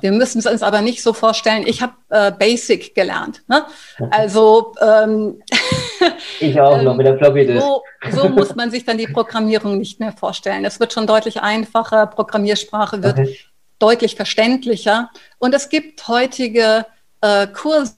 Wir 0.00 0.12
müssen 0.12 0.38
es 0.38 0.46
uns 0.46 0.62
aber 0.62 0.82
nicht 0.82 1.02
so 1.02 1.12
vorstellen. 1.12 1.66
Ich 1.66 1.80
habe 1.80 1.94
äh, 2.10 2.30
Basic 2.30 2.94
gelernt. 2.94 3.42
Ne? 3.48 3.64
Also 4.10 4.74
ähm, 4.80 5.42
ich 6.40 6.60
auch 6.60 6.82
noch 6.82 6.96
mit 6.96 7.06
der 7.06 7.18
Floppy 7.18 7.46
Disk. 7.46 7.60
So, 7.60 7.82
so, 8.10 8.28
muss 8.28 8.54
man 8.54 8.70
sich 8.70 8.84
dann 8.84 8.98
die 8.98 9.06
Programmierung 9.06 9.78
nicht 9.78 10.00
mehr 10.00 10.12
vorstellen. 10.12 10.64
Es 10.64 10.80
wird 10.80 10.92
schon 10.92 11.06
deutlich 11.06 11.42
einfacher. 11.42 12.06
Programmiersprache 12.06 13.02
wird 13.02 13.18
okay. 13.18 13.38
deutlich 13.78 14.16
verständlicher. 14.16 15.10
Und 15.38 15.54
es 15.54 15.68
gibt 15.68 16.06
heutige 16.08 16.86
äh, 17.20 17.46
Kurse 17.46 17.96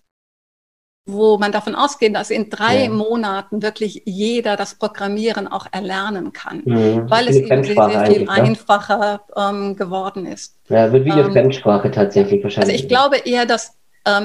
wo 1.09 1.39
man 1.39 1.53
davon 1.53 1.75
ausgeht, 1.75 2.15
dass 2.15 2.31
in 2.31 2.51
drei 2.51 2.85
ja. 2.85 2.91
Monaten 2.91 3.63
wirklich 3.63 4.03
jeder 4.05 4.57
das 4.57 4.75
Programmieren 4.75 5.49
auch 5.49 5.67
erlernen 5.73 6.33
kann, 6.33 6.63
mhm. 6.65 7.11
weil 7.11 7.29
es 7.29 7.37
eben 7.37 7.65
sehr, 7.65 7.91
sehr 7.91 8.07
viel 8.07 8.25
ne? 8.25 8.31
einfacher 8.31 9.23
ähm, 9.35 9.75
geworden 9.75 10.27
ist. 10.27 10.57
Ja, 10.69 10.93
wird 10.93 11.07
wie 11.07 11.13
eine 11.13 11.23
ähm, 11.23 11.33
Fremdsprache 11.33 11.91
tatsächlich 11.91 12.43
wahrscheinlich. 12.45 12.75
Also 12.75 12.85
ich 12.85 12.89
glaube 12.89 13.17
eher, 13.25 13.47
dass 13.47 13.69
ähm, 13.69 13.78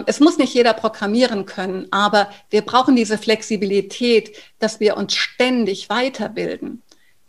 es 0.05 0.19
muss 0.19 0.37
nicht 0.37 0.53
jeder 0.53 0.73
programmieren 0.73 1.45
können, 1.45 1.87
aber 1.91 2.29
wir 2.49 2.61
brauchen 2.61 2.95
diese 2.95 3.17
Flexibilität, 3.17 4.35
dass 4.59 4.79
wir 4.79 4.97
uns 4.97 5.15
ständig 5.15 5.89
weiterbilden. 5.89 6.81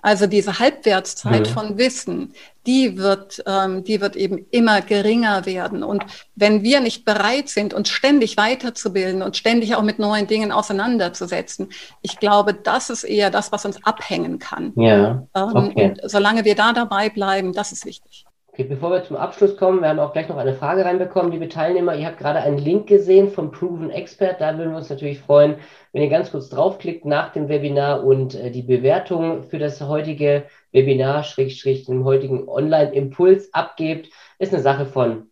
Also 0.04 0.26
diese 0.26 0.58
Halbwertszeit 0.58 1.48
mhm. 1.48 1.52
von 1.54 1.78
Wissen, 1.78 2.34
die 2.66 2.98
wird, 2.98 3.42
ähm, 3.46 3.84
die 3.84 4.02
wird 4.02 4.16
eben 4.16 4.44
immer 4.50 4.82
geringer 4.82 5.46
werden. 5.46 5.82
Und 5.82 6.04
wenn 6.34 6.62
wir 6.62 6.80
nicht 6.80 7.06
bereit 7.06 7.48
sind, 7.48 7.72
uns 7.72 7.88
ständig 7.88 8.36
weiterzubilden 8.36 9.22
und 9.22 9.38
ständig 9.38 9.74
auch 9.74 9.82
mit 9.82 9.98
neuen 9.98 10.26
Dingen 10.26 10.52
auseinanderzusetzen, 10.52 11.70
ich 12.02 12.18
glaube, 12.18 12.52
das 12.52 12.90
ist 12.90 13.04
eher 13.04 13.30
das, 13.30 13.50
was 13.50 13.64
uns 13.64 13.82
abhängen 13.82 14.38
kann. 14.38 14.74
Ja. 14.76 15.26
Ähm, 15.34 15.52
okay. 15.54 15.94
Und 15.98 16.10
solange 16.10 16.44
wir 16.44 16.54
da 16.54 16.74
dabei 16.74 17.08
bleiben, 17.08 17.54
das 17.54 17.72
ist 17.72 17.86
wichtig. 17.86 18.23
Okay, 18.54 18.62
bevor 18.62 18.92
wir 18.92 19.02
zum 19.02 19.16
Abschluss 19.16 19.56
kommen, 19.56 19.80
wir 19.80 19.88
haben 19.88 19.98
auch 19.98 20.12
gleich 20.12 20.28
noch 20.28 20.36
eine 20.36 20.54
Frage 20.54 20.84
reinbekommen, 20.84 21.32
liebe 21.32 21.48
Teilnehmer. 21.48 21.96
Ihr 21.96 22.06
habt 22.06 22.18
gerade 22.18 22.38
einen 22.38 22.56
Link 22.56 22.86
gesehen 22.86 23.28
vom 23.28 23.50
Proven 23.50 23.90
Expert. 23.90 24.40
Da 24.40 24.56
würden 24.56 24.70
wir 24.70 24.76
uns 24.76 24.88
natürlich 24.88 25.18
freuen, 25.18 25.56
wenn 25.90 26.02
ihr 26.02 26.08
ganz 26.08 26.30
kurz 26.30 26.50
draufklickt 26.50 27.04
nach 27.04 27.32
dem 27.32 27.48
Webinar 27.48 28.04
und 28.04 28.36
äh, 28.36 28.52
die 28.52 28.62
Bewertung 28.62 29.42
für 29.42 29.58
das 29.58 29.80
heutige 29.80 30.44
Webinar, 30.70 31.24
Schrägstrich, 31.24 31.86
den 31.86 32.04
heutigen 32.04 32.48
Online-Impuls 32.48 33.52
abgebt. 33.52 34.10
Ist 34.38 34.54
eine 34.54 34.62
Sache 34.62 34.86
von 34.86 35.30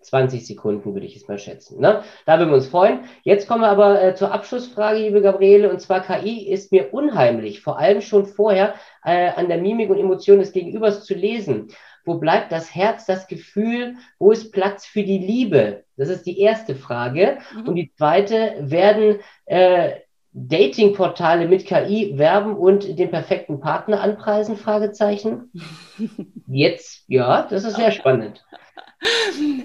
20 0.00 0.46
Sekunden, 0.46 0.94
würde 0.94 1.06
ich 1.06 1.16
es 1.16 1.28
mal 1.28 1.38
schätzen. 1.38 1.78
Ne? 1.78 2.02
Da 2.24 2.38
würden 2.38 2.48
wir 2.48 2.56
uns 2.56 2.68
freuen. 2.68 3.00
Jetzt 3.22 3.48
kommen 3.48 3.60
wir 3.60 3.68
aber 3.68 4.02
äh, 4.02 4.14
zur 4.14 4.32
Abschlussfrage, 4.32 4.98
liebe 4.98 5.20
Gabriele. 5.20 5.70
Und 5.70 5.80
zwar 5.80 6.00
KI 6.00 6.48
ist 6.48 6.72
mir 6.72 6.94
unheimlich, 6.94 7.60
vor 7.60 7.78
allem 7.78 8.00
schon 8.00 8.24
vorher 8.24 8.74
äh, 9.04 9.28
an 9.28 9.48
der 9.48 9.58
Mimik 9.58 9.90
und 9.90 9.98
Emotion 9.98 10.38
des 10.38 10.52
Gegenübers 10.52 11.04
zu 11.04 11.12
lesen. 11.12 11.68
Wo 12.04 12.14
bleibt 12.14 12.52
das 12.52 12.74
Herz, 12.74 13.06
das 13.06 13.26
Gefühl? 13.28 13.96
Wo 14.18 14.32
ist 14.32 14.52
Platz 14.52 14.86
für 14.86 15.02
die 15.02 15.18
Liebe? 15.18 15.84
Das 15.96 16.08
ist 16.08 16.26
die 16.26 16.40
erste 16.40 16.74
Frage. 16.74 17.38
Mhm. 17.54 17.68
Und 17.68 17.74
die 17.76 17.92
zweite, 17.94 18.54
werden 18.58 19.20
äh, 19.46 19.92
Datingportale 20.34 21.46
mit 21.46 21.66
KI 21.66 22.16
werben 22.16 22.56
und 22.56 22.98
den 22.98 23.10
perfekten 23.10 23.60
Partner 23.60 24.00
anpreisen? 24.00 24.56
Fragezeichen. 24.56 25.52
Jetzt, 26.46 27.04
ja, 27.06 27.46
das 27.48 27.64
ist 27.64 27.76
sehr 27.76 27.92
spannend. 27.92 28.44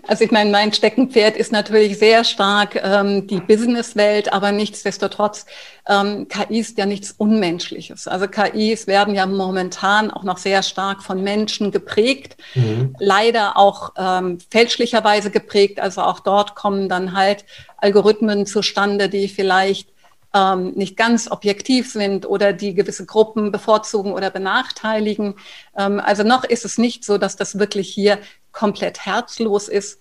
Also 0.07 0.23
ich 0.23 0.31
meine, 0.31 0.49
mein 0.49 0.73
Steckenpferd 0.73 1.35
ist 1.35 1.51
natürlich 1.51 1.99
sehr 1.99 2.23
stark 2.23 2.79
ähm, 2.81 3.27
die 3.27 3.39
Businesswelt, 3.39 4.31
aber 4.33 4.51
nichtsdestotrotz, 4.51 5.45
ähm, 5.87 6.27
KI 6.27 6.59
ist 6.59 6.77
ja 6.77 6.85
nichts 6.85 7.11
Unmenschliches. 7.11 8.07
Also 8.07 8.27
KIs 8.27 8.87
werden 8.87 9.13
ja 9.15 9.25
momentan 9.25 10.09
auch 10.09 10.23
noch 10.23 10.37
sehr 10.37 10.63
stark 10.63 11.03
von 11.03 11.23
Menschen 11.23 11.71
geprägt, 11.71 12.37
mhm. 12.55 12.95
leider 12.99 13.57
auch 13.57 13.93
ähm, 13.97 14.39
fälschlicherweise 14.49 15.29
geprägt. 15.29 15.79
Also 15.79 16.01
auch 16.01 16.19
dort 16.19 16.55
kommen 16.55 16.89
dann 16.89 17.15
halt 17.15 17.45
Algorithmen 17.77 18.45
zustande, 18.45 19.09
die 19.09 19.27
vielleicht 19.27 19.89
ähm, 20.33 20.71
nicht 20.71 20.97
ganz 20.97 21.29
objektiv 21.31 21.91
sind 21.91 22.25
oder 22.25 22.53
die 22.53 22.73
gewisse 22.73 23.05
Gruppen 23.05 23.51
bevorzugen 23.51 24.13
oder 24.13 24.29
benachteiligen. 24.29 25.35
Ähm, 25.77 25.99
also 25.99 26.23
noch 26.23 26.43
ist 26.43 26.65
es 26.65 26.77
nicht 26.77 27.05
so, 27.05 27.17
dass 27.17 27.35
das 27.35 27.59
wirklich 27.59 27.89
hier 27.89 28.19
komplett 28.57 29.05
herzlos 29.05 29.67
ist. 29.67 29.99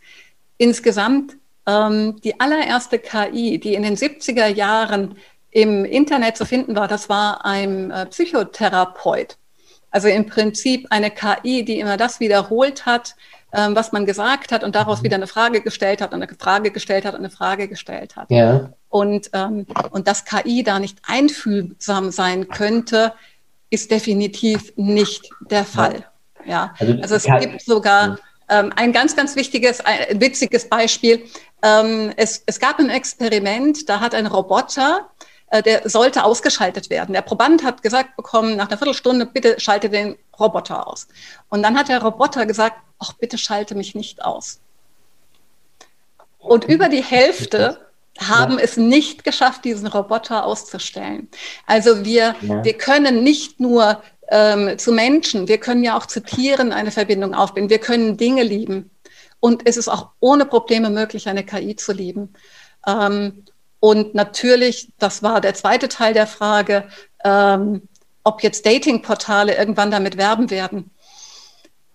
Insgesamt 0.56 1.36
ähm, 1.66 2.18
die 2.24 2.40
allererste 2.40 2.98
KI, 2.98 3.58
die 3.58 3.74
in 3.74 3.82
den 3.82 3.96
70er 3.96 4.46
Jahren 4.46 5.16
im 5.50 5.84
Internet 5.84 6.38
zu 6.38 6.46
finden 6.46 6.74
war, 6.74 6.88
das 6.88 7.10
war 7.10 7.44
ein 7.44 7.90
äh, 7.90 8.06
Psychotherapeut. 8.06 9.36
Also 9.90 10.08
im 10.08 10.26
Prinzip 10.26 10.86
eine 10.90 11.10
KI, 11.10 11.64
die 11.64 11.80
immer 11.80 11.98
das 11.98 12.18
wiederholt 12.18 12.86
hat, 12.86 13.14
ähm, 13.52 13.76
was 13.76 13.92
man 13.92 14.06
gesagt 14.06 14.52
hat 14.52 14.64
und 14.64 14.74
daraus 14.74 15.00
mhm. 15.00 15.04
wieder 15.04 15.16
eine 15.16 15.26
Frage 15.26 15.60
gestellt 15.60 16.00
hat 16.00 16.14
und 16.14 16.22
eine 16.22 16.34
Frage 16.34 16.70
gestellt 16.70 17.04
hat 17.04 17.12
und 17.12 17.20
eine 17.20 17.30
Frage 17.30 17.68
gestellt 17.68 18.16
hat. 18.16 18.30
Ja. 18.30 18.70
Und, 18.88 19.30
ähm, 19.34 19.66
und 19.90 20.08
dass 20.08 20.24
KI 20.24 20.62
da 20.62 20.78
nicht 20.78 20.98
einfühlsam 21.06 22.10
sein 22.10 22.48
könnte, 22.48 23.12
ist 23.68 23.90
definitiv 23.90 24.72
nicht 24.76 25.28
der 25.50 25.64
Fall. 25.64 26.06
Ja, 26.46 26.74
also, 26.78 26.92
also 27.02 27.14
es 27.16 27.24
gibt 27.40 27.62
sogar 27.62 28.18
ähm, 28.48 28.72
ein 28.76 28.92
ganz, 28.92 29.16
ganz 29.16 29.36
wichtiges, 29.36 29.80
ein 29.80 30.20
witziges 30.20 30.68
Beispiel. 30.68 31.24
Ähm, 31.62 32.12
es, 32.16 32.42
es 32.46 32.58
gab 32.60 32.78
ein 32.78 32.90
Experiment, 32.90 33.88
da 33.88 34.00
hat 34.00 34.14
ein 34.14 34.26
Roboter 34.26 35.10
äh, 35.48 35.62
der 35.62 35.88
sollte 35.88 36.24
ausgeschaltet 36.24 36.90
werden. 36.90 37.12
Der 37.12 37.22
Proband 37.22 37.62
hat 37.62 37.82
gesagt 37.82 38.16
bekommen, 38.16 38.56
nach 38.56 38.68
einer 38.68 38.78
Viertelstunde, 38.78 39.26
bitte 39.26 39.60
schalte 39.60 39.88
den 39.88 40.16
Roboter 40.38 40.86
aus. 40.86 41.06
Und 41.48 41.62
dann 41.62 41.78
hat 41.78 41.88
der 41.88 42.02
Roboter 42.02 42.46
gesagt, 42.46 42.76
ach, 42.98 43.12
bitte 43.12 43.38
schalte 43.38 43.74
mich 43.74 43.94
nicht 43.94 44.24
aus. 44.24 44.58
Und 46.38 46.64
über 46.64 46.88
die 46.88 47.02
Hälfte 47.02 47.78
haben 48.18 48.58
ja. 48.58 48.64
es 48.64 48.76
nicht 48.76 49.24
geschafft, 49.24 49.64
diesen 49.64 49.86
Roboter 49.86 50.44
auszustellen. 50.44 51.28
Also 51.66 52.04
wir, 52.04 52.34
ja. 52.40 52.64
wir 52.64 52.72
können 52.76 53.22
nicht 53.22 53.60
nur 53.60 54.02
ähm, 54.30 54.78
zu 54.78 54.92
Menschen, 54.92 55.48
wir 55.48 55.58
können 55.58 55.84
ja 55.84 55.96
auch 55.96 56.06
zu 56.06 56.22
Tieren 56.22 56.72
eine 56.72 56.90
Verbindung 56.90 57.34
aufbauen. 57.34 57.70
Wir 57.70 57.78
können 57.78 58.16
Dinge 58.16 58.42
lieben. 58.42 58.90
Und 59.40 59.62
es 59.68 59.76
ist 59.76 59.88
auch 59.88 60.10
ohne 60.20 60.46
Probleme 60.46 60.90
möglich, 60.90 61.28
eine 61.28 61.44
KI 61.44 61.76
zu 61.76 61.92
lieben. 61.92 62.34
Ähm, 62.86 63.44
und 63.80 64.14
natürlich, 64.14 64.92
das 64.98 65.22
war 65.22 65.40
der 65.40 65.54
zweite 65.54 65.88
Teil 65.88 66.14
der 66.14 66.26
Frage, 66.26 66.88
ähm, 67.24 67.82
ob 68.24 68.42
jetzt 68.42 68.66
Datingportale 68.66 69.56
irgendwann 69.56 69.90
damit 69.90 70.16
werben 70.16 70.50
werden. 70.50 70.90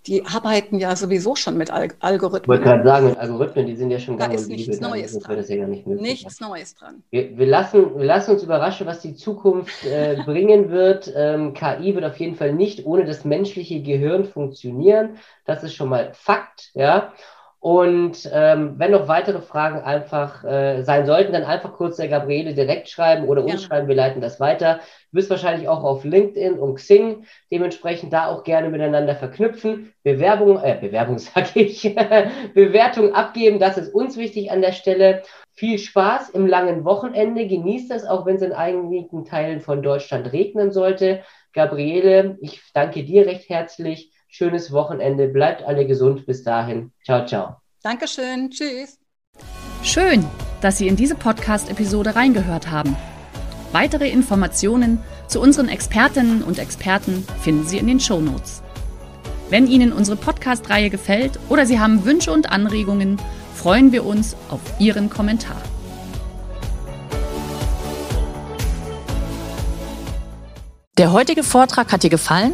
Die 0.08 0.26
arbeiten 0.26 0.80
ja 0.80 0.96
sowieso 0.96 1.36
schon 1.36 1.58
mit 1.58 1.70
Al 1.70 1.90
Algorithmen. 2.00 2.42
Ich 2.44 2.48
wollte 2.48 2.64
gerade 2.64 2.84
sagen, 2.84 3.18
Algorithmen, 3.18 3.68
die 3.68 3.76
sind 3.76 3.92
ja 3.92 4.00
schon 4.00 4.18
da 4.18 4.26
ist 4.26 4.50
nichts 4.50 4.80
Neues 4.80 5.20
dran. 5.20 5.38
Das 5.38 5.50
ja 5.50 5.68
nicht 5.68 5.86
möglich, 5.86 6.10
nichts 6.10 6.40
Neues 6.40 6.74
dran. 6.74 7.04
Wir, 7.12 7.38
wir, 7.38 7.46
lassen, 7.46 7.98
wir 7.98 8.06
lassen 8.06 8.32
uns 8.32 8.42
überraschen, 8.42 8.88
was 8.88 9.02
die 9.02 9.14
Zukunft 9.14 9.86
äh, 9.86 10.18
bringen 10.26 10.72
wird. 10.72 11.12
Ähm, 11.16 11.54
KI 11.54 11.94
wird 11.94 12.06
auf 12.06 12.18
jeden 12.20 12.36
Fall 12.36 12.54
nicht 12.54 12.86
ohne 12.86 13.06
das 13.06 13.26
menschliche 13.26 13.82
Gehirn 13.84 14.26
funktionieren. 14.26 15.18
Das 15.46 15.64
ist 15.64 15.76
schon 15.76 15.90
mal 15.90 16.12
Fakt, 16.14 16.72
ja. 16.74 17.14
Und 17.62 18.28
ähm, 18.34 18.74
wenn 18.80 18.90
noch 18.90 19.08
weitere 19.08 19.40
Fragen 19.40 19.82
einfach 19.82 20.44
äh, 20.44 20.82
sein 20.82 21.06
sollten, 21.06 21.32
dann 21.32 21.44
einfach 21.44 21.74
kurz 21.74 21.98
der 21.98 22.08
Gabriele 22.08 22.56
direkt 22.56 22.90
schreiben 22.90 23.28
oder 23.28 23.44
uns 23.44 23.54
ja. 23.54 23.60
schreiben, 23.60 23.88
wir 23.88 23.94
leiten 23.94 24.20
das 24.20 24.40
weiter. 24.40 24.80
Du 25.12 25.18
bist 25.18 25.30
wahrscheinlich 25.30 25.68
auch 25.68 25.84
auf 25.84 26.04
LinkedIn 26.04 26.58
und 26.58 26.76
Xing, 26.76 27.24
dementsprechend 27.52 28.14
da 28.14 28.30
auch 28.30 28.44
gerne 28.44 28.70
miteinander 28.70 29.16
verknüpfen. 29.16 29.94
Bewerbung, 30.02 30.58
äh, 30.58 30.76
Bewerbung 30.82 31.20
sage 31.20 31.60
ich, 31.60 31.84
Bewertung 32.56 33.14
abgeben, 33.14 33.60
das 33.60 33.78
ist 33.78 33.94
uns 33.94 34.18
wichtig 34.18 34.50
an 34.50 34.62
der 34.62 34.72
Stelle. 34.72 35.22
Viel 35.54 35.78
Spaß 35.78 36.32
im 36.32 36.48
langen 36.48 36.84
Wochenende, 36.84 37.46
genießt 37.46 37.92
das, 37.92 38.06
auch 38.06 38.26
wenn 38.26 38.38
es 38.38 38.42
in 38.42 38.54
einigen 38.54 39.24
Teilen 39.24 39.62
von 39.62 39.84
Deutschland 39.84 40.34
regnen 40.34 40.72
sollte. 40.72 41.22
Gabriele, 41.54 42.40
ich 42.42 42.60
danke 42.74 43.04
dir 43.04 43.28
recht 43.28 43.50
herzlich 43.50 44.12
schönes 44.32 44.72
Wochenende. 44.72 45.28
Bleibt 45.28 45.62
alle 45.64 45.86
gesund. 45.86 46.26
Bis 46.26 46.44
dahin. 46.44 46.92
Ciao, 47.06 47.26
ciao. 47.28 47.58
Dankeschön. 47.84 48.50
Tschüss. 48.50 48.98
Schön, 49.84 50.26
dass 50.62 50.78
Sie 50.78 50.88
in 50.88 50.96
diese 50.96 51.16
Podcast-Episode 51.16 52.16
reingehört 52.16 52.72
haben. 52.72 52.96
Weitere 53.72 54.10
Informationen 54.10 55.00
zu 55.28 55.40
unseren 55.40 55.70
Expertinnen 55.70 56.44
und 56.44 56.60
Experten 56.60 57.26
finden 57.42 57.66
Sie 57.68 57.78
in 57.78 57.88
den 57.88 58.00
Show 58.00 58.20
Notes. 58.20 58.64
Wenn 59.50 59.68
Ihnen 59.68 59.92
unsere 59.92 60.18
Podcast-Reihe 60.18 60.90
gefällt 60.90 61.40
oder 61.50 61.66
Sie 61.66 61.80
haben 61.80 62.06
Wünsche 62.06 62.32
und 62.32 62.52
Anregungen, 62.52 63.18
freuen 63.54 63.92
wir 63.92 64.06
uns 64.06 64.36
auf 64.50 64.62
Ihren 64.80 65.10
Kommentar. 65.10 65.62
Der 70.98 71.12
heutige 71.12 71.44
Vortrag 71.44 71.92
hat 71.92 72.04
dir 72.04 72.10
gefallen? 72.10 72.54